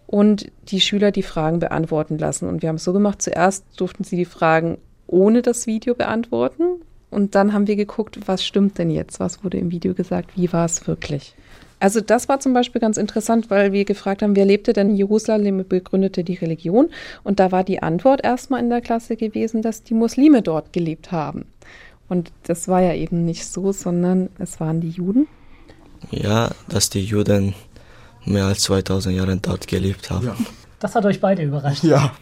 Und 0.08 0.50
die 0.70 0.80
Schüler 0.80 1.12
die 1.12 1.24
Fragen 1.24 1.60
beantworten 1.60 2.18
lassen. 2.18 2.48
Und 2.48 2.62
wir 2.62 2.70
haben 2.70 2.78
es 2.78 2.86
so 2.86 2.94
gemacht, 2.94 3.22
zuerst 3.22 3.66
durften 3.76 4.06
sie 4.06 4.16
die 4.16 4.26
Fragen 4.26 4.78
ohne 5.08 5.42
das 5.42 5.68
Video 5.68 5.94
beantworten. 5.94 6.64
Und 7.10 7.36
dann 7.36 7.52
haben 7.52 7.68
wir 7.68 7.76
geguckt, 7.76 8.28
was 8.28 8.46
stimmt 8.46 8.78
denn 8.78 8.90
jetzt? 8.90 9.20
Was 9.20 9.44
wurde 9.44 9.58
im 9.58 9.72
Video 9.72 9.94
gesagt? 9.94 10.38
Wie 10.38 10.54
war 10.54 10.66
es 10.66 10.88
wirklich? 10.88 11.36
Also 11.80 12.02
das 12.02 12.30
war 12.30 12.40
zum 12.40 12.54
Beispiel 12.54 12.82
ganz 12.82 12.98
interessant, 12.98 13.50
weil 13.50 13.72
wir 13.72 13.86
gefragt 13.86 14.22
haben, 14.22 14.36
wer 14.36 14.46
lebte 14.46 14.74
denn 14.74 14.92
in 14.92 14.96
Jerusalem, 14.96 15.66
begründete 15.68 16.24
die 16.24 16.36
Religion. 16.36 16.90
Und 17.24 17.40
da 17.40 17.52
war 17.52 17.64
die 17.64 17.84
Antwort 17.84 18.24
erstmal 18.24 18.62
in 18.62 18.70
der 18.70 18.82
Klasse 18.82 19.18
gewesen, 19.18 19.62
dass 19.62 19.84
die 19.84 19.94
Muslime 19.94 20.42
dort 20.42 20.74
gelebt 20.74 21.12
haben. 21.12 21.46
Und 22.08 22.32
das 22.44 22.68
war 22.68 22.82
ja 22.82 22.94
eben 22.94 23.26
nicht 23.26 23.46
so, 23.46 23.72
sondern 23.72 24.30
es 24.40 24.60
waren 24.60 24.80
die 24.80 24.90
Juden. 24.90 25.28
Ja, 26.12 26.52
dass 26.70 26.90
die 26.90 27.04
Juden 27.04 27.56
mehr 28.26 28.46
als 28.46 28.62
2000 28.62 29.16
Jahre 29.16 29.38
dort 29.38 29.68
gelebt 29.68 30.10
haben. 30.10 30.28
Ja. 30.28 30.36
Das 30.80 30.96
hat 30.96 31.06
euch 31.06 31.20
beide 31.20 31.44
überrascht. 31.44 31.84
Ja. 31.84 32.16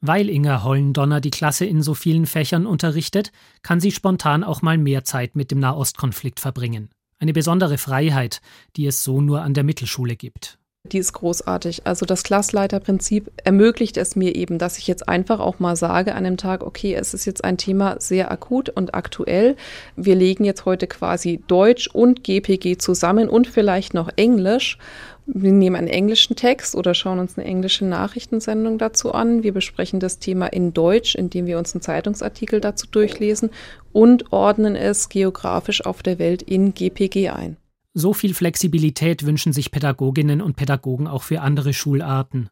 Weil 0.00 0.28
Inga 0.28 0.62
Hollendonner 0.62 1.22
die 1.22 1.30
Klasse 1.30 1.64
in 1.64 1.80
so 1.80 1.94
vielen 1.94 2.26
Fächern 2.26 2.66
unterrichtet, 2.66 3.32
kann 3.62 3.80
sie 3.80 3.90
spontan 3.90 4.44
auch 4.44 4.60
mal 4.60 4.76
mehr 4.76 5.04
Zeit 5.04 5.36
mit 5.36 5.50
dem 5.50 5.60
Nahostkonflikt 5.60 6.40
verbringen. 6.40 6.90
Eine 7.24 7.32
besondere 7.32 7.78
Freiheit, 7.78 8.42
die 8.76 8.84
es 8.84 9.02
so 9.02 9.22
nur 9.22 9.40
an 9.40 9.54
der 9.54 9.64
Mittelschule 9.64 10.14
gibt. 10.14 10.58
Die 10.86 10.98
ist 10.98 11.14
großartig. 11.14 11.86
Also 11.86 12.04
das 12.04 12.22
Klassleiterprinzip 12.24 13.30
ermöglicht 13.42 13.96
es 13.96 14.16
mir 14.16 14.34
eben, 14.36 14.58
dass 14.58 14.76
ich 14.76 14.86
jetzt 14.86 15.08
einfach 15.08 15.40
auch 15.40 15.58
mal 15.58 15.76
sage 15.76 16.12
an 16.12 16.26
einem 16.26 16.36
Tag, 16.36 16.62
okay, 16.62 16.94
es 16.94 17.14
ist 17.14 17.24
jetzt 17.24 17.42
ein 17.42 17.56
Thema 17.56 17.96
sehr 18.00 18.30
akut 18.30 18.68
und 18.68 18.94
aktuell. 18.94 19.56
Wir 19.96 20.14
legen 20.14 20.44
jetzt 20.44 20.66
heute 20.66 20.86
quasi 20.86 21.42
Deutsch 21.46 21.88
und 21.88 22.22
GPG 22.22 22.76
zusammen 22.76 23.30
und 23.30 23.46
vielleicht 23.46 23.94
noch 23.94 24.10
Englisch 24.16 24.78
wir 25.26 25.52
nehmen 25.52 25.76
einen 25.76 25.88
englischen 25.88 26.36
Text 26.36 26.74
oder 26.74 26.92
schauen 26.92 27.18
uns 27.18 27.38
eine 27.38 27.46
englische 27.46 27.86
Nachrichtensendung 27.86 28.76
dazu 28.76 29.12
an. 29.12 29.42
Wir 29.42 29.54
besprechen 29.54 29.98
das 29.98 30.18
Thema 30.18 30.46
in 30.48 30.74
Deutsch, 30.74 31.14
indem 31.14 31.46
wir 31.46 31.58
uns 31.58 31.74
einen 31.74 31.80
Zeitungsartikel 31.80 32.60
dazu 32.60 32.86
durchlesen 32.86 33.50
und 33.92 34.32
ordnen 34.32 34.76
es 34.76 35.08
geografisch 35.08 35.84
auf 35.86 36.02
der 36.02 36.18
Welt 36.18 36.42
in 36.42 36.74
GPG 36.74 37.30
ein. 37.30 37.56
So 37.96 38.12
viel 38.12 38.34
Flexibilität 38.34 39.24
wünschen 39.24 39.52
sich 39.52 39.70
Pädagoginnen 39.70 40.42
und 40.42 40.56
Pädagogen 40.56 41.06
auch 41.06 41.22
für 41.22 41.40
andere 41.40 41.72
Schularten. 41.72 42.50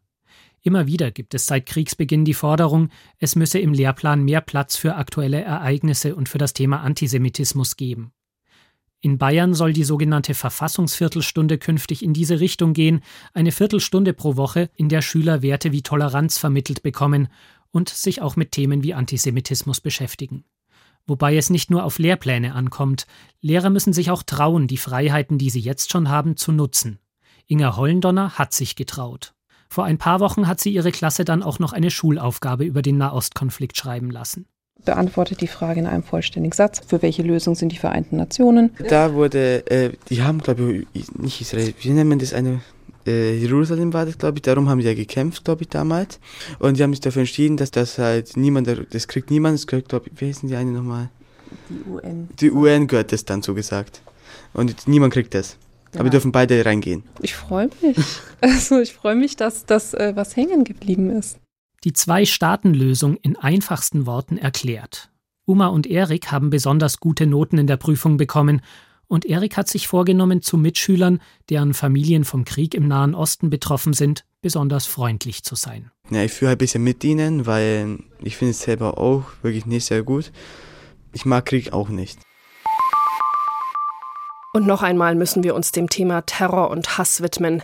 Immer 0.61 0.87
wieder 0.87 1.11
gibt 1.11 1.33
es 1.33 1.45
seit 1.45 1.65
Kriegsbeginn 1.65 2.23
die 2.23 2.33
Forderung, 2.33 2.89
es 3.19 3.35
müsse 3.35 3.59
im 3.59 3.73
Lehrplan 3.73 4.23
mehr 4.23 4.39
Platz 4.39 4.77
für 4.77 4.95
aktuelle 4.95 5.41
Ereignisse 5.41 6.15
und 6.15 6.29
für 6.29 6.37
das 6.37 6.53
Thema 6.53 6.79
Antisemitismus 6.79 7.75
geben. 7.75 8.13
In 9.01 9.17
Bayern 9.17 9.53
soll 9.53 9.73
die 9.73 9.83
sogenannte 9.83 10.33
Verfassungsviertelstunde 10.33 11.57
künftig 11.57 12.03
in 12.03 12.13
diese 12.13 12.39
Richtung 12.39 12.71
gehen, 12.71 13.01
eine 13.33 13.51
Viertelstunde 13.51 14.13
pro 14.13 14.37
Woche, 14.37 14.69
in 14.77 14.87
der 14.87 15.01
Schüler 15.01 15.41
Werte 15.41 15.73
wie 15.73 15.81
Toleranz 15.81 16.37
vermittelt 16.37 16.83
bekommen 16.83 17.27
und 17.71 17.89
sich 17.89 18.21
auch 18.21 18.37
mit 18.37 18.53
Themen 18.53 18.81
wie 18.81 18.93
Antisemitismus 18.93 19.81
beschäftigen. 19.81 20.45
Wobei 21.05 21.35
es 21.35 21.49
nicht 21.49 21.69
nur 21.69 21.83
auf 21.83 21.99
Lehrpläne 21.99 22.55
ankommt, 22.55 23.05
Lehrer 23.41 23.69
müssen 23.69 23.93
sich 23.93 24.09
auch 24.09 24.23
trauen, 24.23 24.67
die 24.67 24.77
Freiheiten, 24.77 25.37
die 25.37 25.49
sie 25.49 25.59
jetzt 25.59 25.91
schon 25.91 26.09
haben, 26.09 26.37
zu 26.37 26.51
nutzen. 26.51 26.99
Inga 27.47 27.75
Hollendonner 27.75 28.31
hat 28.31 28.53
sich 28.53 28.75
getraut. 28.75 29.33
Vor 29.67 29.83
ein 29.83 29.97
paar 29.97 30.19
Wochen 30.19 30.47
hat 30.47 30.59
sie 30.59 30.73
ihre 30.73 30.91
Klasse 30.91 31.25
dann 31.25 31.43
auch 31.43 31.59
noch 31.59 31.73
eine 31.73 31.91
Schulaufgabe 31.91 32.63
über 32.63 32.81
den 32.81 32.97
Nahostkonflikt 32.97 33.75
schreiben 33.75 34.11
lassen 34.11 34.47
beantwortet 34.85 35.41
die 35.41 35.47
Frage 35.47 35.79
in 35.79 35.87
einem 35.87 36.03
vollständigen 36.03 36.53
Satz. 36.53 36.81
Für 36.85 37.01
welche 37.01 37.23
Lösung 37.23 37.55
sind 37.55 37.71
die 37.71 37.77
Vereinten 37.77 38.17
Nationen? 38.17 38.71
Da 38.89 39.13
wurde, 39.13 39.65
äh, 39.69 39.91
die 40.09 40.23
haben, 40.23 40.39
glaube 40.39 40.85
ich, 40.93 41.13
nicht 41.15 41.41
Israel, 41.41 41.73
wie 41.79 41.89
nennen 41.89 42.19
das 42.19 42.33
eine? 42.33 42.61
Äh, 43.05 43.37
Jerusalem 43.37 43.93
war 43.93 44.05
das, 44.05 44.17
glaube 44.17 44.37
ich, 44.37 44.41
darum 44.43 44.69
haben 44.69 44.79
die 44.79 44.85
ja 44.85 44.93
gekämpft, 44.93 45.45
glaube 45.45 45.63
ich, 45.63 45.69
damals. 45.69 46.19
Und 46.59 46.77
die 46.77 46.83
haben 46.83 46.91
sich 46.93 47.01
dafür 47.01 47.21
entschieden, 47.21 47.57
dass 47.57 47.71
das 47.71 47.97
halt 47.97 48.37
niemand, 48.37 48.67
das 48.91 49.07
kriegt 49.07 49.29
niemand, 49.31 49.55
das 49.55 49.67
kriegt, 49.67 49.89
glaube 49.89 50.09
ich, 50.09 50.21
wie 50.21 50.29
heißen 50.29 50.47
die 50.49 50.55
eine 50.55 50.71
nochmal? 50.71 51.09
Die 51.69 51.89
UN. 51.89 52.29
Die 52.39 52.51
UN 52.51 52.87
gehört 52.87 53.11
das 53.11 53.25
dann 53.25 53.41
so 53.41 53.53
gesagt. 53.53 54.01
Und 54.53 54.87
niemand 54.87 55.13
kriegt 55.13 55.33
das. 55.33 55.57
Ja. 55.93 55.99
Aber 55.99 56.05
wir 56.05 56.11
dürfen 56.11 56.31
beide 56.31 56.65
reingehen. 56.65 57.03
Ich 57.21 57.35
freue 57.35 57.69
mich. 57.81 57.97
Also 58.41 58.81
ich 58.81 58.91
freue 58.91 59.15
mich, 59.15 59.37
dass 59.37 59.65
das 59.65 59.93
äh, 59.93 60.11
was 60.17 60.35
hängen 60.35 60.65
geblieben 60.65 61.09
ist 61.09 61.37
die 61.83 61.93
Zwei-Staaten-Lösung 61.93 63.17
in 63.17 63.35
einfachsten 63.35 64.05
Worten 64.05 64.37
erklärt. 64.37 65.09
Uma 65.45 65.67
und 65.67 65.85
Erik 65.85 66.31
haben 66.31 66.49
besonders 66.49 66.99
gute 66.99 67.27
Noten 67.27 67.57
in 67.57 67.67
der 67.67 67.77
Prüfung 67.77 68.15
bekommen 68.17 68.61
und 69.07 69.25
Erik 69.25 69.57
hat 69.57 69.67
sich 69.67 69.87
vorgenommen, 69.87 70.41
zu 70.41 70.57
Mitschülern, 70.57 71.21
deren 71.49 71.73
Familien 71.73 72.23
vom 72.23 72.45
Krieg 72.45 72.73
im 72.73 72.87
Nahen 72.87 73.15
Osten 73.15 73.49
betroffen 73.49 73.93
sind, 73.93 74.25
besonders 74.41 74.85
freundlich 74.85 75.43
zu 75.43 75.55
sein. 75.55 75.91
Ja, 76.09 76.23
ich 76.23 76.31
fühle 76.31 76.51
ein 76.51 76.57
bisschen 76.57 76.83
mit 76.83 77.03
ihnen, 77.03 77.45
weil 77.45 77.99
ich 78.21 78.37
finde 78.37 78.51
es 78.51 78.61
selber 78.61 78.97
auch 78.97 79.23
wirklich 79.41 79.65
nicht 79.65 79.85
sehr 79.85 80.03
gut. 80.03 80.31
Ich 81.13 81.25
mag 81.25 81.45
Krieg 81.45 81.73
auch 81.73 81.89
nicht. 81.89 82.19
Und 84.53 84.67
noch 84.67 84.83
einmal 84.83 85.15
müssen 85.15 85.43
wir 85.43 85.55
uns 85.55 85.71
dem 85.71 85.89
Thema 85.89 86.21
Terror 86.21 86.69
und 86.69 86.97
Hass 86.97 87.21
widmen. 87.21 87.63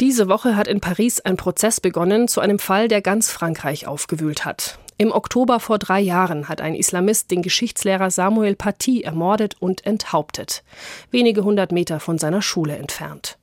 Diese 0.00 0.28
Woche 0.28 0.56
hat 0.56 0.68
in 0.68 0.80
Paris 0.80 1.20
ein 1.20 1.36
Prozess 1.36 1.80
begonnen 1.80 2.28
zu 2.28 2.40
einem 2.40 2.58
Fall, 2.58 2.88
der 2.88 3.02
ganz 3.02 3.30
Frankreich 3.30 3.86
aufgewühlt 3.86 4.44
hat. 4.44 4.78
Im 5.00 5.12
Oktober 5.12 5.60
vor 5.60 5.78
drei 5.78 5.98
Jahren 5.98 6.50
hat 6.50 6.60
ein 6.60 6.74
Islamist 6.74 7.30
den 7.30 7.40
Geschichtslehrer 7.40 8.10
Samuel 8.10 8.54
Paty 8.54 9.00
ermordet 9.00 9.56
und 9.58 9.86
enthauptet, 9.86 10.62
wenige 11.10 11.42
hundert 11.42 11.72
Meter 11.72 12.00
von 12.00 12.18
seiner 12.18 12.42
Schule 12.42 12.76
entfernt. 12.76 13.38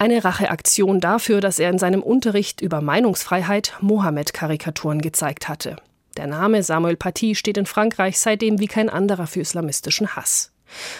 Eine 0.00 0.24
Racheaktion 0.24 0.98
dafür, 0.98 1.40
dass 1.40 1.60
er 1.60 1.70
in 1.70 1.78
seinem 1.78 2.02
Unterricht 2.02 2.60
über 2.60 2.80
Meinungsfreiheit 2.80 3.74
Mohammed-Karikaturen 3.80 5.00
gezeigt 5.00 5.48
hatte. 5.48 5.76
Der 6.16 6.26
Name 6.26 6.64
Samuel 6.64 6.96
Paty 6.96 7.36
steht 7.36 7.56
in 7.56 7.66
Frankreich 7.66 8.18
seitdem 8.18 8.58
wie 8.58 8.66
kein 8.66 8.90
anderer 8.90 9.28
für 9.28 9.42
islamistischen 9.42 10.16
Hass. 10.16 10.50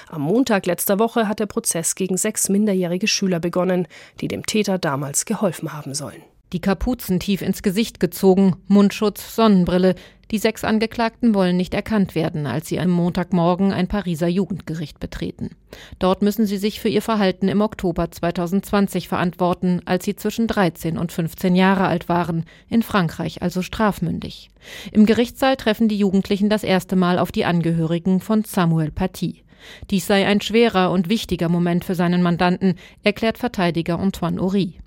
Am 0.09 0.23
Montag 0.23 0.67
letzter 0.67 1.01
Woche 1.01 1.27
hat 1.27 1.41
der 1.41 1.47
Prozess 1.47 1.97
gegen 1.97 2.17
sechs 2.17 2.49
minderjährige 2.49 3.09
Schüler 3.09 3.41
begonnen, 3.41 3.89
die 4.21 4.29
dem 4.29 4.47
Täter 4.47 4.79
damals 4.79 5.25
geholfen 5.25 5.73
haben 5.73 5.95
sollen. 5.95 6.23
Die 6.53 6.61
Kapuzen 6.61 7.19
tief 7.19 7.43
ins 7.43 7.63
Gesicht 7.63 7.99
gezogen, 7.99 8.57
Mundschutz, 8.69 9.35
Sonnenbrille. 9.35 9.97
Die 10.31 10.39
sechs 10.39 10.63
Angeklagten 10.65 11.35
wollen 11.35 11.57
nicht 11.57 11.75
erkannt 11.75 12.15
werden, 12.15 12.47
als 12.47 12.69
sie 12.69 12.79
am 12.79 12.91
Montagmorgen 12.91 13.73
ein 13.73 13.89
Pariser 13.89 14.29
Jugendgericht 14.29 15.01
betreten. 15.01 15.51
Dort 15.99 16.23
müssen 16.23 16.47
sie 16.47 16.57
sich 16.57 16.81
für 16.81 16.89
ihr 16.89 17.03
Verhalten 17.03 17.49
im 17.49 17.61
Oktober 17.61 18.11
2020 18.11 19.09
verantworten, 19.09 19.83
als 19.87 20.05
sie 20.05 20.15
zwischen 20.15 20.47
13 20.47 20.99
und 20.99 21.13
15 21.13 21.57
Jahre 21.57 21.87
alt 21.87 22.09
waren, 22.09 22.45
in 22.69 22.83
Frankreich 22.83 23.43
also 23.43 23.63
strafmündig. 23.63 24.51
Im 24.93 25.07
Gerichtssaal 25.07 25.57
treffen 25.57 25.89
die 25.89 25.99
Jugendlichen 25.99 26.49
das 26.49 26.65
erste 26.65 26.97
Mal 26.97 27.19
auf 27.19 27.33
die 27.33 27.45
Angehörigen 27.45 28.21
von 28.21 28.45
Samuel 28.45 28.93
Paty. 28.93 29.43
Dies 29.91 30.07
sei 30.07 30.27
ein 30.27 30.41
schwerer 30.41 30.91
und 30.91 31.09
wichtiger 31.09 31.49
Moment 31.49 31.85
für 31.85 31.95
seinen 31.95 32.23
Mandanten, 32.23 32.75
erklärt 33.03 33.39
Verteidiger 33.39 33.99
Antoine 33.99 34.41
Horry. 34.41 34.79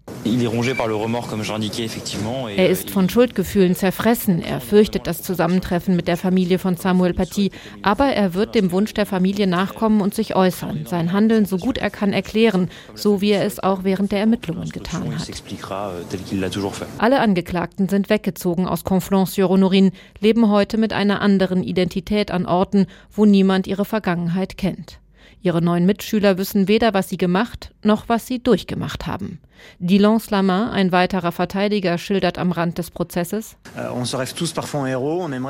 Er 2.55 2.69
ist 2.69 2.89
von 2.89 3.09
Schuldgefühlen 3.09 3.75
zerfressen. 3.75 4.41
Er 4.41 4.59
fürchtet 4.59 5.07
das 5.07 5.21
Zusammentreffen 5.21 5.95
mit 5.95 6.07
der 6.07 6.17
Familie 6.17 6.59
von 6.59 6.75
Samuel 6.75 7.13
Paty. 7.13 7.51
Aber 7.81 8.05
er 8.05 8.33
wird 8.33 8.55
dem 8.55 8.71
Wunsch 8.71 8.93
der 8.93 9.05
Familie 9.05 9.47
nachkommen 9.47 10.01
und 10.01 10.13
sich 10.13 10.35
äußern, 10.35 10.85
sein 10.87 11.13
Handeln 11.13 11.45
so 11.45 11.57
gut 11.57 11.77
er 11.77 11.89
kann 11.89 12.13
erklären, 12.13 12.69
so 12.95 13.21
wie 13.21 13.31
er 13.31 13.45
es 13.45 13.59
auch 13.59 13.83
während 13.83 14.11
der 14.11 14.19
Ermittlungen 14.19 14.69
getan 14.69 15.15
hat. 15.15 15.29
Euh, 15.29 16.85
Alle 16.97 17.19
Angeklagten 17.19 17.89
sind 17.89 18.09
weggezogen 18.09 18.67
aus 18.67 18.83
Conflans-sur-Honorin, 18.83 19.91
leben 20.19 20.49
heute 20.49 20.77
mit 20.77 20.93
einer 20.93 21.21
anderen 21.21 21.63
Identität 21.63 22.31
an 22.31 22.45
Orten, 22.45 22.87
wo 23.11 23.25
niemand 23.25 23.67
ihre 23.67 23.85
Vergangenheit 23.85 24.57
kennt. 24.57 24.99
Ihre 25.41 25.61
neuen 25.61 25.85
Mitschüler 25.85 26.37
wissen 26.37 26.67
weder, 26.67 26.93
was 26.93 27.09
sie 27.09 27.17
gemacht 27.17 27.71
noch 27.81 28.09
was 28.09 28.27
sie 28.27 28.43
durchgemacht 28.43 29.07
haben. 29.07 29.39
Dylan 29.79 30.19
Slamin, 30.19 30.69
ein 30.69 30.91
weiterer 30.91 31.31
Verteidiger, 31.31 31.97
schildert 31.97 32.37
am 32.37 32.51
Rand 32.51 32.77
des 32.77 32.91
Prozesses. 32.91 33.55
Euh, 33.77 33.89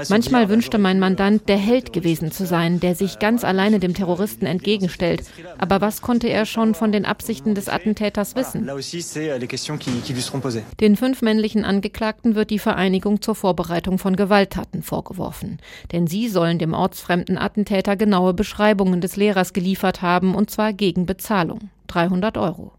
Manchmal 0.09 0.49
wünschte 0.49 0.77
mein 0.77 0.99
Mandant, 0.99 1.47
der 1.49 1.57
Held 1.57 1.93
gewesen 1.93 2.31
zu 2.31 2.45
sein, 2.45 2.79
der 2.79 2.95
sich 2.95 3.19
ganz 3.19 3.43
alleine 3.43 3.79
dem 3.79 3.93
Terroristen 3.93 4.45
entgegenstellt. 4.45 5.23
Aber 5.57 5.81
was 5.81 6.01
konnte 6.01 6.27
er 6.27 6.45
schon 6.45 6.75
von 6.75 6.91
den 6.91 7.05
Absichten 7.05 7.55
des 7.55 7.69
Attentäters 7.69 8.35
wissen? 8.35 8.69
Euh, 8.69 8.79
den 10.79 10.95
fünf 10.95 11.21
männlichen 11.21 11.65
Angeklagten 11.65 12.35
wird 12.35 12.49
die 12.49 12.59
Vereinigung 12.59 13.21
zur 13.21 13.35
Vorbereitung 13.35 13.97
von 13.97 14.15
Gewalttaten 14.15 14.83
vorgeworfen. 14.83 15.57
Denn 15.91 16.07
sie 16.07 16.29
sollen 16.29 16.59
dem 16.59 16.73
ortsfremden 16.73 17.37
Attentäter 17.37 17.95
genaue 17.95 18.33
Beschreibungen 18.33 19.01
des 19.01 19.15
Lehrers 19.15 19.53
geliefert 19.53 19.69
geliefert 19.69 20.01
haben, 20.01 20.35
und 20.35 20.49
zwar 20.49 20.73
gegen 20.73 21.05
Bezahlung. 21.05 21.69
300 21.87 22.37
Euro. 22.37 22.71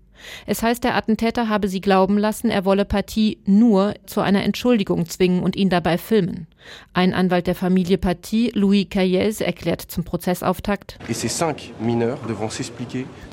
Es 0.46 0.62
heißt, 0.62 0.84
der 0.84 0.96
Attentäter 0.96 1.48
habe 1.48 1.68
sie 1.68 1.80
glauben 1.80 2.18
lassen, 2.18 2.50
er 2.50 2.64
wolle 2.64 2.84
Paty 2.84 3.38
nur 3.46 3.94
zu 4.06 4.20
einer 4.20 4.44
Entschuldigung 4.44 5.06
zwingen 5.06 5.42
und 5.42 5.56
ihn 5.56 5.70
dabei 5.70 5.98
filmen. 5.98 6.46
Ein 6.92 7.14
Anwalt 7.14 7.46
der 7.46 7.54
Familie 7.54 7.98
Paty, 7.98 8.50
Louis 8.54 8.86
Caillez, 8.88 9.40
erklärt 9.40 9.80
zum 9.82 10.04
Prozessauftakt, 10.04 10.98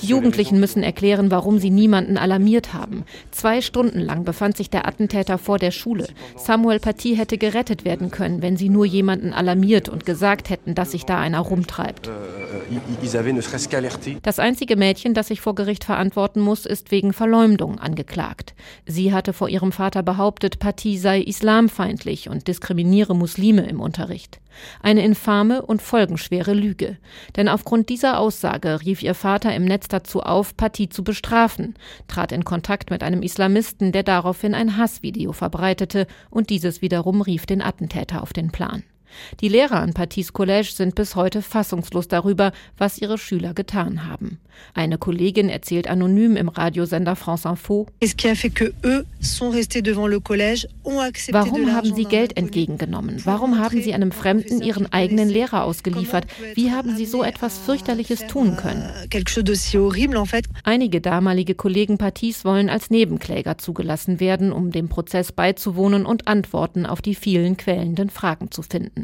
die 0.02 0.08
Jugendlichen 0.08 0.60
müssen 0.60 0.84
erklären, 0.84 1.32
warum 1.32 1.60
sie 1.60 1.70
niemanden 1.70 2.18
alarmiert 2.18 2.74
haben. 2.74 3.04
Zwei 3.32 3.62
Stunden 3.62 4.00
lang 4.00 4.24
befand 4.24 4.58
sich 4.58 4.70
der 4.70 4.88
Attentäter 4.88 5.38
vor 5.38 5.60
der 5.60 5.72
Schule. 5.72 6.08
Samuel 6.36 6.80
Paty 6.80 7.16
hätte 7.16 7.38
gerettet 7.38 7.86
werden 7.86 8.12
können, 8.12 8.42
wenn 8.42 8.58
sie 8.58 8.70
nur 8.70 8.86
jemanden 8.86 9.34
alarmiert 9.34 9.90
und 9.90 10.06
gesagt 10.06 10.50
hätten, 10.50 10.76
dass 10.76 10.92
sich 10.92 11.06
da 11.06 11.20
einer 11.20 11.40
rumtreibt. 11.40 12.10
Das 14.24 14.40
einzige 14.40 14.76
Mädchen, 14.76 15.14
das 15.14 15.28
sich 15.28 15.42
vor 15.42 15.56
Gericht 15.56 15.84
verantworten 15.84 16.42
muss, 16.42 16.66
ist 16.66 16.92
wegen 16.92 17.14
Verleumdung 17.14 17.80
angeklagt. 17.80 18.54
Sie 18.86 19.14
hatte 19.14 19.34
vor 19.34 19.50
ihrem 19.50 19.72
Vater 19.72 20.04
behauptet, 20.04 20.60
Paty 20.60 20.98
sei 20.98 21.22
islamfeindlich 21.22 22.30
und 22.30 22.48
diskriminiere 22.48 23.16
Muslime 23.18 23.68
im 23.68 23.80
Unterricht. 23.80 24.40
Eine 24.82 25.04
infame 25.04 25.62
und 25.62 25.82
folgenschwere 25.82 26.54
Lüge. 26.54 26.98
Denn 27.36 27.48
aufgrund 27.48 27.90
dieser 27.90 28.20
Aussage 28.20 28.82
rief 28.82 29.04
ihr 29.04 29.14
Vater 29.14 29.54
im 29.54 29.66
Netz 29.66 29.88
dazu 29.88 30.22
auf, 30.22 30.56
Paty 30.58 30.90
zu 30.90 31.04
bestrafen, 31.04 31.76
trat 32.08 32.32
in 32.32 32.44
Kontakt 32.44 32.90
mit 32.90 33.04
einem 33.04 33.22
Islamisten, 33.22 33.92
der 33.92 34.04
daraufhin 34.04 34.54
ein 34.54 34.78
Hassvideo 34.78 35.34
verbreitete 35.34 36.08
und 36.30 36.50
dieses 36.50 36.82
wiederum 36.82 37.22
rief 37.22 37.46
den 37.46 37.62
Attentäter 37.62 38.24
auf 38.24 38.34
den 38.34 38.52
Plan. 38.52 38.84
Die 39.42 39.50
Lehrer 39.50 39.82
an 39.82 39.94
Patys 39.94 40.34
Collège 40.34 40.76
sind 40.76 40.96
bis 40.96 41.16
heute 41.16 41.42
fassungslos 41.42 42.08
darüber, 42.08 42.52
was 42.78 42.98
ihre 43.00 43.18
Schüler 43.18 43.54
getan 43.54 44.06
haben. 44.08 44.40
Eine 44.74 44.98
Kollegin 44.98 45.50
erzählt 45.50 45.88
anonym 45.88 46.36
im 46.36 46.50
Radiosender 46.50 47.16
France 47.16 47.48
Info. 47.48 47.88
Warum 51.32 51.74
haben 51.74 51.96
sie 51.96 52.06
Geld 52.06 52.38
entgegengenommen? 52.38 53.22
Warum 53.26 53.60
haben 53.60 53.82
sie 53.82 53.94
einem 53.94 54.12
Fremden 54.12 54.62
ihren 54.62 54.92
eigenen 54.92 55.30
Lehrer 55.30 55.64
ausgeliefert? 55.64 56.28
Wie 56.56 56.72
haben 56.72 56.96
sie 56.96 57.06
so 57.06 57.24
etwas 57.24 57.58
fürchterliches 57.58 58.28
tun 58.28 58.58
können? 58.58 58.90
Euh, 59.12 59.22
Einige 60.64 61.02
damalige 61.02 61.56
Kollegen 61.56 61.98
Patys 61.98 62.46
wollen 62.46 62.70
als 62.70 62.90
Nebenkläger 62.90 63.58
zugelassen 63.58 64.20
werden, 64.20 64.52
um 64.52 64.72
dem 64.72 64.90
Prozess 64.90 65.32
beizuwohnen 65.32 66.06
und 66.06 66.28
Antworten 66.28 66.86
auf 66.86 67.02
die 67.02 67.16
vielen 67.16 67.58
quälenden 67.58 68.10
Fragen 68.10 68.52
zu 68.52 68.62
finden. 68.62 68.97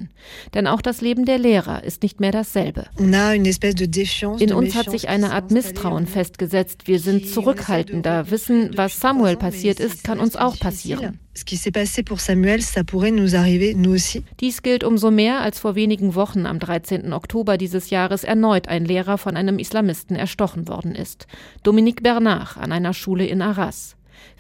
Denn 0.53 0.67
auch 0.67 0.81
das 0.81 1.01
Leben 1.01 1.25
der 1.25 1.37
Lehrer 1.37 1.83
ist 1.83 2.03
nicht 2.03 2.19
mehr 2.19 2.31
dasselbe. 2.31 2.85
In 2.97 4.53
uns 4.53 4.75
hat 4.75 4.89
sich 4.91 5.09
eine 5.09 5.31
Art 5.31 5.51
Misstrauen 5.51 6.07
festgesetzt. 6.07 6.87
Wir 6.87 6.99
sind 6.99 7.27
zurückhaltender, 7.27 8.29
wissen, 8.29 8.71
was 8.75 8.99
Samuel 8.99 9.37
passiert 9.37 9.79
ist, 9.79 10.03
kann 10.03 10.19
uns 10.19 10.35
auch 10.35 10.59
passieren. 10.59 11.19
Dies 14.39 14.61
gilt 14.61 14.83
umso 14.83 15.11
mehr, 15.11 15.41
als 15.41 15.59
vor 15.59 15.75
wenigen 15.75 16.15
Wochen 16.15 16.45
am 16.45 16.59
13. 16.59 17.11
Oktober 17.11 17.57
dieses 17.57 17.89
Jahres 17.89 18.23
erneut 18.23 18.67
ein 18.67 18.85
Lehrer 18.85 19.17
von 19.17 19.35
einem 19.35 19.57
Islamisten 19.57 20.15
erstochen 20.15 20.67
worden 20.67 20.93
ist. 20.93 21.25
Dominique 21.63 22.03
Bernard 22.03 22.57
an 22.57 22.71
einer 22.71 22.93
Schule 22.93 23.25
in 23.25 23.41
Arras. 23.41 23.95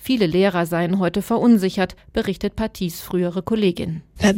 Viele 0.05 0.27
Lehrer 0.27 0.65
seien 0.65 0.99
heute 0.99 1.21
verunsichert, 1.21 1.95
berichtet 2.11 2.57
Patys 2.57 2.99
frühere 2.99 3.41
Kollegin. 3.41 4.01
Euh, 4.21 4.33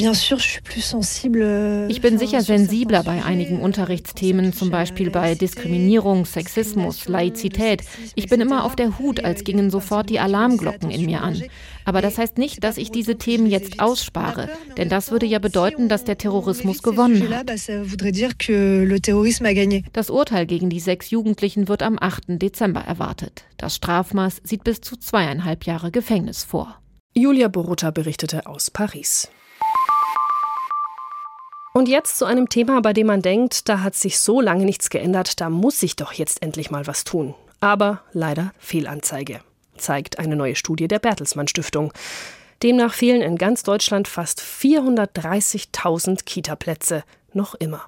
ich 1.89 2.01
bin 2.01 2.17
sicher 2.19 2.41
sensibler 2.41 3.03
bei 3.03 3.23
einigen 3.23 3.59
Unterrichtsthemen, 3.61 4.53
zum 4.53 4.69
Beispiel 4.69 5.09
bei 5.09 5.33
Diskriminierung, 5.35 6.25
Sexismus, 6.25 7.07
Laizität. 7.07 7.81
Ich 8.15 8.27
bin 8.27 8.41
immer 8.41 8.63
auf 8.63 8.75
der 8.75 8.99
Hut, 8.99 9.23
als 9.23 9.43
gingen 9.43 9.71
sofort 9.71 10.09
die 10.09 10.19
Alarmglocken 10.19 10.91
in 10.91 11.05
mir 11.05 11.23
an. 11.23 11.41
Aber 11.83 12.01
das 12.01 12.17
heißt 12.17 12.37
nicht, 12.37 12.63
dass 12.63 12.77
ich 12.77 12.91
diese 12.91 13.17
Themen 13.17 13.45
jetzt 13.45 13.79
ausspare, 13.79 14.49
denn 14.77 14.89
das 14.89 15.11
würde 15.11 15.27
ja 15.27 15.39
bedeuten, 15.39 15.87
dass 15.87 16.03
der 16.03 16.17
Terrorismus 16.17 16.81
gewonnen 16.81 17.29
hat. 17.29 17.47
Das 19.93 20.09
Urteil 20.09 20.45
gegen 20.47 20.69
die 20.69 20.79
sechs 20.79 21.09
Jugendlichen 21.11 21.67
wird 21.67 21.83
am 21.83 21.97
8. 21.99 22.23
Dezember 22.27 22.81
erwartet. 22.81 23.45
Das 23.57 23.75
Strafmaß 23.75 24.41
sieht 24.43 24.63
bis 24.63 24.81
zu 24.81 24.97
zweieinhalb 24.97 25.54
Jahre 25.63 25.91
Gefängnis 25.91 26.43
vor. 26.43 26.81
Julia 27.13 27.47
Borutta 27.47 27.91
berichtete 27.91 28.45
aus 28.45 28.69
Paris. 28.69 29.29
Und 31.73 31.87
jetzt 31.89 32.17
zu 32.17 32.25
einem 32.25 32.49
Thema, 32.49 32.81
bei 32.81 32.93
dem 32.93 33.07
man 33.07 33.21
denkt, 33.21 33.69
da 33.69 33.81
hat 33.81 33.95
sich 33.95 34.19
so 34.19 34.41
lange 34.41 34.65
nichts 34.65 34.89
geändert, 34.89 35.39
da 35.41 35.49
muss 35.49 35.79
sich 35.79 35.95
doch 35.95 36.13
jetzt 36.13 36.41
endlich 36.41 36.71
mal 36.71 36.87
was 36.87 37.03
tun. 37.03 37.35
Aber 37.59 38.01
leider 38.11 38.51
Fehlanzeige 38.59 39.41
zeigt 39.77 40.19
eine 40.19 40.35
neue 40.35 40.55
Studie 40.55 40.87
der 40.87 40.99
Bertelsmann 40.99 41.47
Stiftung. 41.47 41.91
Demnach 42.63 42.93
fehlen 42.93 43.21
in 43.21 43.37
ganz 43.37 43.63
Deutschland 43.63 44.07
fast 44.07 44.41
430.000 44.41 46.23
Kitaplätze 46.25 47.03
noch 47.33 47.55
immer. 47.55 47.81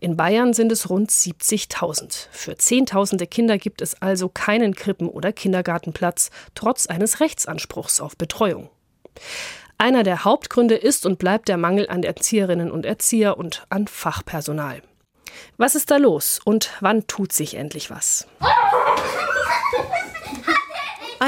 In 0.00 0.16
Bayern 0.16 0.52
sind 0.54 0.72
es 0.72 0.90
rund 0.90 1.10
70.000. 1.10 2.28
Für 2.30 2.56
Zehntausende 2.56 3.26
Kinder 3.26 3.58
gibt 3.58 3.82
es 3.82 4.00
also 4.00 4.28
keinen 4.28 4.74
Krippen- 4.74 5.08
oder 5.08 5.32
Kindergartenplatz, 5.32 6.30
trotz 6.54 6.86
eines 6.86 7.20
Rechtsanspruchs 7.20 8.00
auf 8.00 8.16
Betreuung. 8.16 8.70
Einer 9.78 10.02
der 10.02 10.24
Hauptgründe 10.24 10.74
ist 10.74 11.06
und 11.06 11.18
bleibt 11.18 11.48
der 11.48 11.56
Mangel 11.56 11.88
an 11.88 12.02
Erzieherinnen 12.02 12.70
und 12.70 12.84
Erzieher 12.84 13.38
und 13.38 13.64
an 13.70 13.86
Fachpersonal. 13.86 14.82
Was 15.56 15.74
ist 15.74 15.90
da 15.90 15.98
los 15.98 16.40
und 16.44 16.70
wann 16.80 17.06
tut 17.06 17.32
sich 17.32 17.54
endlich 17.54 17.90
was? 17.90 18.26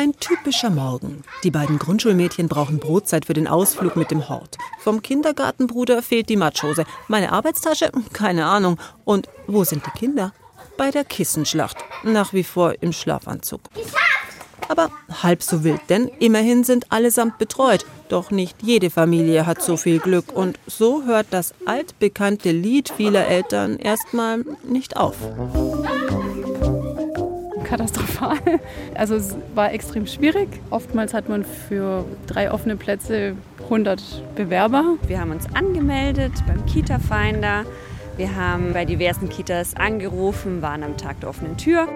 Ein 0.00 0.14
typischer 0.18 0.70
Morgen. 0.70 1.24
Die 1.44 1.50
beiden 1.50 1.78
Grundschulmädchen 1.78 2.48
brauchen 2.48 2.78
Brotzeit 2.78 3.26
für 3.26 3.34
den 3.34 3.46
Ausflug 3.46 3.96
mit 3.96 4.10
dem 4.10 4.30
Hort. 4.30 4.56
Vom 4.78 5.02
Kindergartenbruder 5.02 6.00
fehlt 6.00 6.30
die 6.30 6.38
Matschhose. 6.38 6.86
Meine 7.08 7.32
Arbeitstasche? 7.32 7.92
Keine 8.14 8.46
Ahnung. 8.46 8.78
Und 9.04 9.28
wo 9.46 9.62
sind 9.62 9.84
die 9.84 9.90
Kinder? 9.90 10.32
Bei 10.78 10.90
der 10.90 11.04
Kissenschlacht. 11.04 11.76
Nach 12.02 12.32
wie 12.32 12.44
vor 12.44 12.76
im 12.80 12.94
Schlafanzug. 12.94 13.60
Aber 14.70 14.90
halb 15.22 15.42
so 15.42 15.64
wild, 15.64 15.82
denn 15.90 16.08
immerhin 16.18 16.64
sind 16.64 16.90
allesamt 16.90 17.36
betreut. 17.36 17.84
Doch 18.08 18.30
nicht 18.30 18.62
jede 18.62 18.88
Familie 18.88 19.44
hat 19.44 19.60
so 19.60 19.76
viel 19.76 19.98
Glück 19.98 20.32
und 20.32 20.58
so 20.66 21.04
hört 21.04 21.26
das 21.30 21.52
altbekannte 21.66 22.52
Lied 22.52 22.88
vieler 22.88 23.26
Eltern 23.26 23.76
erstmal 23.76 24.46
nicht 24.64 24.96
auf 24.96 25.16
katastrophal. 27.70 28.38
Also 28.94 29.14
es 29.14 29.36
war 29.54 29.72
extrem 29.72 30.06
schwierig. 30.06 30.48
Oftmals 30.70 31.14
hat 31.14 31.28
man 31.28 31.44
für 31.44 32.04
drei 32.26 32.52
offene 32.52 32.76
Plätze 32.76 33.36
100 33.64 34.34
Bewerber. 34.34 34.96
Wir 35.06 35.20
haben 35.20 35.30
uns 35.30 35.46
angemeldet 35.54 36.32
beim 36.46 36.66
Kita-Finder. 36.66 37.64
Wir 38.16 38.36
haben 38.36 38.72
bei 38.72 38.84
diversen 38.84 39.28
Kitas 39.28 39.74
angerufen, 39.76 40.60
waren 40.60 40.82
am 40.82 40.96
Tag 40.96 41.20
der 41.20 41.30
offenen 41.30 41.56
Tür. 41.56 41.88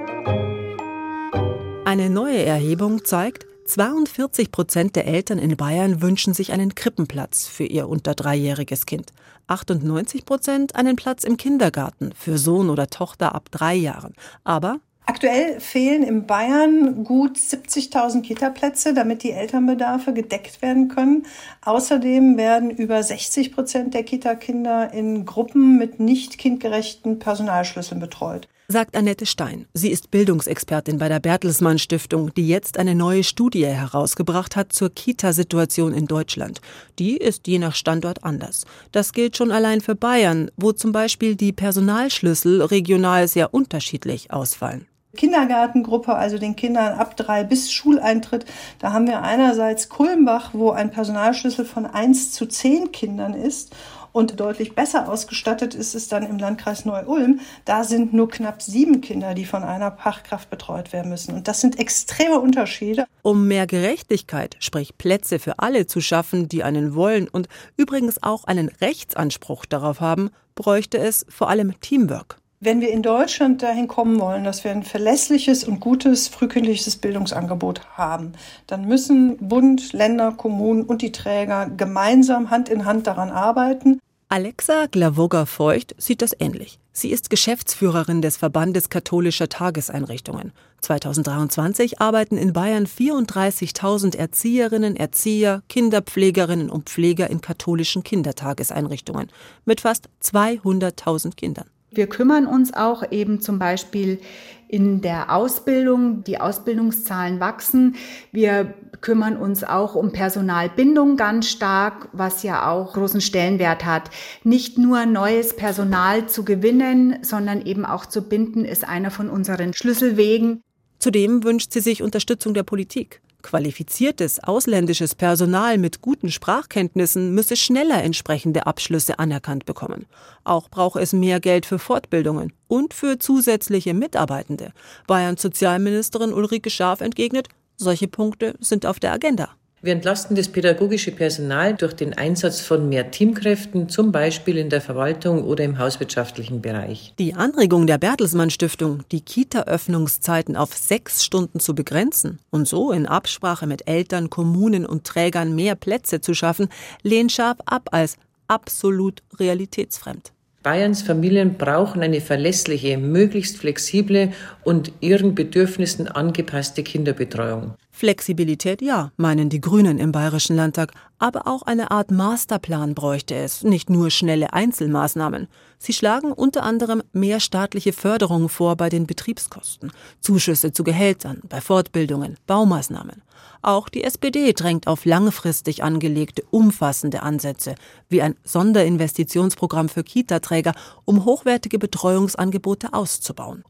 Eine 1.84 2.08
neue 2.08 2.42
Erhebung 2.42 3.04
zeigt, 3.04 3.46
42 3.66 4.52
Prozent 4.52 4.96
der 4.96 5.06
Eltern 5.06 5.38
in 5.38 5.56
Bayern 5.56 6.00
wünschen 6.00 6.32
sich 6.32 6.52
einen 6.52 6.74
Krippenplatz 6.74 7.46
für 7.46 7.64
ihr 7.64 7.88
unter 7.88 8.14
dreijähriges 8.14 8.86
Kind. 8.86 9.12
98 9.48 10.24
Prozent 10.24 10.76
einen 10.76 10.96
Platz 10.96 11.24
im 11.24 11.36
Kindergarten 11.36 12.12
für 12.16 12.38
Sohn 12.38 12.70
oder 12.70 12.88
Tochter 12.88 13.34
ab 13.34 13.48
drei 13.50 13.74
Jahren. 13.74 14.14
Aber 14.44 14.78
Aktuell 15.06 15.60
fehlen 15.60 16.02
in 16.02 16.26
Bayern 16.26 17.04
gut 17.04 17.36
70.000 17.36 18.22
Kita-Plätze, 18.22 18.94
damit 18.94 19.22
die 19.22 19.32
Elternbedarfe 19.32 20.14
gedeckt 20.14 20.62
werden 20.62 20.88
können. 20.88 21.26
Außerdem 21.62 22.38
werden 22.38 22.70
über 22.70 23.02
60 23.02 23.52
Prozent 23.52 23.92
der 23.92 24.02
Kita-Kinder 24.02 24.94
in 24.94 25.26
Gruppen 25.26 25.76
mit 25.76 26.00
nicht 26.00 26.38
kindgerechten 26.38 27.18
Personalschlüsseln 27.18 28.00
betreut. 28.00 28.48
Sagt 28.66 28.96
Annette 28.96 29.26
Stein. 29.26 29.66
Sie 29.74 29.90
ist 29.90 30.10
Bildungsexpertin 30.10 30.96
bei 30.96 31.10
der 31.10 31.20
Bertelsmann 31.20 31.78
Stiftung, 31.78 32.32
die 32.32 32.48
jetzt 32.48 32.78
eine 32.78 32.94
neue 32.94 33.22
Studie 33.22 33.66
herausgebracht 33.66 34.56
hat 34.56 34.72
zur 34.72 34.88
Kita-Situation 34.88 35.92
in 35.92 36.06
Deutschland. 36.06 36.62
Die 36.98 37.18
ist 37.18 37.46
je 37.46 37.58
nach 37.58 37.74
Standort 37.74 38.24
anders. 38.24 38.64
Das 38.90 39.12
gilt 39.12 39.36
schon 39.36 39.50
allein 39.52 39.82
für 39.82 39.94
Bayern, 39.94 40.50
wo 40.56 40.72
zum 40.72 40.92
Beispiel 40.92 41.36
die 41.36 41.52
Personalschlüssel 41.52 42.62
regional 42.62 43.28
sehr 43.28 43.52
unterschiedlich 43.52 44.30
ausfallen. 44.30 44.86
Kindergartengruppe, 45.14 46.14
also 46.14 46.38
den 46.38 46.56
Kindern 46.56 46.98
ab 46.98 47.16
drei 47.16 47.44
bis 47.44 47.72
Schuleintritt. 47.72 48.44
Da 48.78 48.92
haben 48.92 49.06
wir 49.06 49.22
einerseits 49.22 49.88
Kulmbach, 49.88 50.50
wo 50.52 50.70
ein 50.70 50.90
Personalschlüssel 50.90 51.64
von 51.64 51.86
eins 51.86 52.32
zu 52.32 52.46
zehn 52.46 52.92
Kindern 52.92 53.34
ist. 53.34 53.74
Und 54.14 54.38
deutlich 54.38 54.76
besser 54.76 55.08
ausgestattet 55.08 55.74
ist 55.74 55.96
es 55.96 56.06
dann 56.06 56.22
im 56.22 56.38
Landkreis 56.38 56.84
Neu-Ulm. 56.84 57.40
Da 57.64 57.82
sind 57.82 58.12
nur 58.12 58.28
knapp 58.28 58.62
sieben 58.62 59.00
Kinder, 59.00 59.34
die 59.34 59.44
von 59.44 59.64
einer 59.64 59.90
Fachkraft 59.90 60.50
betreut 60.50 60.92
werden 60.92 61.08
müssen. 61.08 61.34
Und 61.34 61.48
das 61.48 61.60
sind 61.60 61.80
extreme 61.80 62.38
Unterschiede. 62.38 63.06
Um 63.22 63.48
mehr 63.48 63.66
Gerechtigkeit, 63.66 64.56
sprich 64.60 64.96
Plätze 64.98 65.40
für 65.40 65.58
alle 65.58 65.88
zu 65.88 66.00
schaffen, 66.00 66.48
die 66.48 66.62
einen 66.62 66.94
wollen 66.94 67.26
und 67.26 67.48
übrigens 67.76 68.22
auch 68.22 68.44
einen 68.44 68.68
Rechtsanspruch 68.68 69.66
darauf 69.66 70.00
haben, 70.00 70.30
bräuchte 70.54 70.98
es 70.98 71.26
vor 71.28 71.48
allem 71.48 71.80
Teamwork. 71.80 72.38
Wenn 72.64 72.80
wir 72.80 72.90
in 72.90 73.02
Deutschland 73.02 73.62
dahin 73.62 73.88
kommen 73.88 74.18
wollen, 74.18 74.42
dass 74.42 74.64
wir 74.64 74.70
ein 74.70 74.84
verlässliches 74.84 75.64
und 75.64 75.80
gutes 75.80 76.28
frühkindliches 76.28 76.96
Bildungsangebot 76.96 77.86
haben, 77.98 78.32
dann 78.66 78.86
müssen 78.86 79.36
Bund, 79.36 79.92
Länder, 79.92 80.32
Kommunen 80.32 80.82
und 80.82 81.02
die 81.02 81.12
Träger 81.12 81.68
gemeinsam 81.68 82.48
Hand 82.48 82.70
in 82.70 82.86
Hand 82.86 83.06
daran 83.06 83.28
arbeiten. 83.28 84.00
Alexa 84.30 84.86
Glavoga-Feucht 84.90 85.94
sieht 85.98 86.22
das 86.22 86.34
ähnlich. 86.38 86.78
Sie 86.90 87.10
ist 87.10 87.28
Geschäftsführerin 87.28 88.22
des 88.22 88.38
Verbandes 88.38 88.88
katholischer 88.88 89.50
Tageseinrichtungen. 89.50 90.52
2023 90.80 92.00
arbeiten 92.00 92.38
in 92.38 92.54
Bayern 92.54 92.86
34.000 92.86 94.16
Erzieherinnen, 94.16 94.96
Erzieher, 94.96 95.62
Kinderpflegerinnen 95.68 96.70
und 96.70 96.88
Pfleger 96.88 97.28
in 97.28 97.42
katholischen 97.42 98.04
Kindertageseinrichtungen 98.04 99.28
mit 99.66 99.82
fast 99.82 100.08
200.000 100.22 101.36
Kindern. 101.36 101.66
Wir 101.96 102.06
kümmern 102.06 102.46
uns 102.46 102.74
auch 102.74 103.10
eben 103.10 103.40
zum 103.40 103.58
Beispiel 103.58 104.20
in 104.68 105.02
der 105.02 105.32
Ausbildung. 105.34 106.24
Die 106.24 106.40
Ausbildungszahlen 106.40 107.38
wachsen. 107.40 107.96
Wir 108.32 108.74
kümmern 109.00 109.36
uns 109.36 109.62
auch 109.62 109.94
um 109.94 110.12
Personalbindung 110.12 111.16
ganz 111.16 111.48
stark, 111.48 112.08
was 112.12 112.42
ja 112.42 112.70
auch 112.70 112.94
großen 112.94 113.20
Stellenwert 113.20 113.84
hat. 113.84 114.10
Nicht 114.42 114.78
nur 114.78 115.06
neues 115.06 115.54
Personal 115.54 116.26
zu 116.26 116.44
gewinnen, 116.44 117.18
sondern 117.22 117.64
eben 117.64 117.84
auch 117.84 118.06
zu 118.06 118.22
binden, 118.22 118.64
ist 118.64 118.88
einer 118.88 119.10
von 119.10 119.28
unseren 119.28 119.74
Schlüsselwegen. 119.74 120.62
Zudem 120.98 121.44
wünscht 121.44 121.72
sie 121.72 121.80
sich 121.80 122.02
Unterstützung 122.02 122.54
der 122.54 122.62
Politik. 122.62 123.20
Qualifiziertes 123.44 124.42
ausländisches 124.42 125.14
Personal 125.14 125.76
mit 125.76 126.00
guten 126.00 126.30
Sprachkenntnissen 126.30 127.34
müsse 127.34 127.56
schneller 127.56 128.02
entsprechende 128.02 128.66
Abschlüsse 128.66 129.18
anerkannt 129.18 129.66
bekommen. 129.66 130.06
Auch 130.44 130.70
brauche 130.70 130.98
es 131.00 131.12
mehr 131.12 131.40
Geld 131.40 131.66
für 131.66 131.78
Fortbildungen 131.78 132.54
und 132.68 132.94
für 132.94 133.18
zusätzliche 133.18 133.92
Mitarbeitende. 133.92 134.72
Bayerns 135.06 135.42
Sozialministerin 135.42 136.32
Ulrike 136.32 136.70
Scharf 136.70 137.02
entgegnet, 137.02 137.48
solche 137.76 138.08
Punkte 138.08 138.54
sind 138.60 138.86
auf 138.86 138.98
der 138.98 139.12
Agenda. 139.12 139.50
Wir 139.84 139.92
entlasten 139.92 140.34
das 140.34 140.48
pädagogische 140.48 141.10
Personal 141.10 141.74
durch 141.74 141.92
den 141.92 142.14
Einsatz 142.14 142.62
von 142.62 142.88
mehr 142.88 143.10
Teamkräften, 143.10 143.90
zum 143.90 144.12
Beispiel 144.12 144.56
in 144.56 144.70
der 144.70 144.80
Verwaltung 144.80 145.44
oder 145.44 145.62
im 145.62 145.78
hauswirtschaftlichen 145.78 146.62
Bereich. 146.62 147.12
Die 147.18 147.34
Anregung 147.34 147.86
der 147.86 147.98
Bertelsmann 147.98 148.48
Stiftung, 148.48 149.00
die 149.12 149.20
Kita-Öffnungszeiten 149.20 150.56
auf 150.56 150.72
sechs 150.74 151.22
Stunden 151.22 151.60
zu 151.60 151.74
begrenzen 151.74 152.38
und 152.48 152.66
so 152.66 152.92
in 152.92 153.04
Absprache 153.04 153.66
mit 153.66 153.86
Eltern, 153.86 154.30
Kommunen 154.30 154.86
und 154.86 155.04
Trägern 155.04 155.54
mehr 155.54 155.74
Plätze 155.74 156.22
zu 156.22 156.32
schaffen, 156.32 156.68
lehnt 157.02 157.32
scharf 157.32 157.58
ab 157.66 157.90
als 157.92 158.16
absolut 158.48 159.22
realitätsfremd. 159.38 160.32
Bayerns 160.62 161.02
Familien 161.02 161.58
brauchen 161.58 162.00
eine 162.00 162.22
verlässliche, 162.22 162.96
möglichst 162.96 163.58
flexible 163.58 164.32
und 164.62 164.92
ihren 165.00 165.34
Bedürfnissen 165.34 166.08
angepasste 166.08 166.82
Kinderbetreuung. 166.82 167.74
Flexibilität 167.96 168.82
ja, 168.82 169.12
meinen 169.16 169.50
die 169.50 169.60
Grünen 169.60 170.00
im 170.00 170.10
Bayerischen 170.10 170.56
Landtag, 170.56 170.92
aber 171.20 171.46
auch 171.46 171.62
eine 171.62 171.92
Art 171.92 172.10
Masterplan 172.10 172.92
bräuchte 172.92 173.36
es, 173.36 173.62
nicht 173.62 173.88
nur 173.88 174.10
schnelle 174.10 174.52
Einzelmaßnahmen. 174.52 175.46
Sie 175.78 175.92
schlagen 175.92 176.32
unter 176.32 176.64
anderem 176.64 177.04
mehr 177.12 177.38
staatliche 177.38 177.92
Förderung 177.92 178.48
vor 178.48 178.74
bei 178.74 178.88
den 178.88 179.06
Betriebskosten, 179.06 179.92
Zuschüsse 180.20 180.72
zu 180.72 180.82
Gehältern, 180.82 181.40
bei 181.48 181.60
Fortbildungen, 181.60 182.36
Baumaßnahmen. 182.48 183.22
Auch 183.64 183.88
die 183.88 184.04
SPD 184.04 184.52
drängt 184.52 184.86
auf 184.86 185.06
langfristig 185.06 185.82
angelegte, 185.82 186.42
umfassende 186.50 187.22
Ansätze, 187.22 187.76
wie 188.10 188.20
ein 188.20 188.36
Sonderinvestitionsprogramm 188.44 189.88
für 189.88 190.04
Kitaträger, 190.04 190.74
um 191.06 191.24
hochwertige 191.24 191.78
Betreuungsangebote 191.78 192.92
auszubauen. 192.92 193.64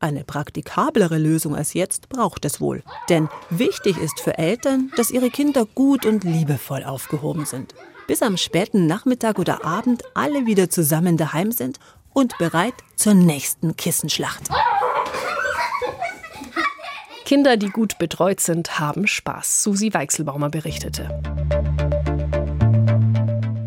Eine 0.00 0.24
praktikablere 0.24 1.16
Lösung 1.16 1.56
als 1.56 1.72
jetzt 1.72 2.10
braucht 2.10 2.44
es 2.44 2.60
wohl. 2.60 2.82
Denn 3.08 3.30
wichtig 3.48 3.96
ist 3.96 4.20
für 4.20 4.36
Eltern, 4.36 4.92
dass 4.98 5.10
ihre 5.10 5.30
Kinder 5.30 5.64
gut 5.64 6.04
und 6.04 6.24
liebevoll 6.24 6.84
aufgehoben 6.84 7.46
sind. 7.46 7.74
Bis 8.06 8.20
am 8.20 8.36
späten 8.36 8.86
Nachmittag 8.86 9.38
oder 9.38 9.64
Abend 9.64 10.02
alle 10.12 10.44
wieder 10.44 10.68
zusammen 10.68 11.16
daheim 11.16 11.52
sind 11.52 11.78
und 12.12 12.36
bereit 12.36 12.74
zur 12.96 13.14
nächsten 13.14 13.76
Kissenschlacht. 13.76 14.50
Kinder, 17.28 17.58
die 17.58 17.68
gut 17.68 17.98
betreut 17.98 18.40
sind, 18.40 18.80
haben 18.80 19.06
Spaß, 19.06 19.62
Susi 19.62 19.92
Weichselbaumer 19.92 20.48
berichtete. 20.48 21.10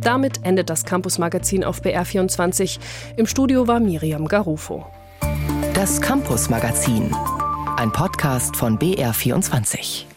Damit 0.02 0.44
endet 0.44 0.72
das 0.72 0.84
Campus-Magazin 0.84 1.64
auf 1.64 1.84
BR24. 1.84 2.80
Im 3.18 3.28
Studio 3.28 3.68
war 3.68 3.80
Miriam 3.80 4.28
Garufo. 4.28 4.88
Das 5.76 6.02
Campus-Magazin, 6.02 7.16
ein 7.78 7.92
Podcast 7.92 8.56
von 8.56 8.80
BR24. 8.80 10.11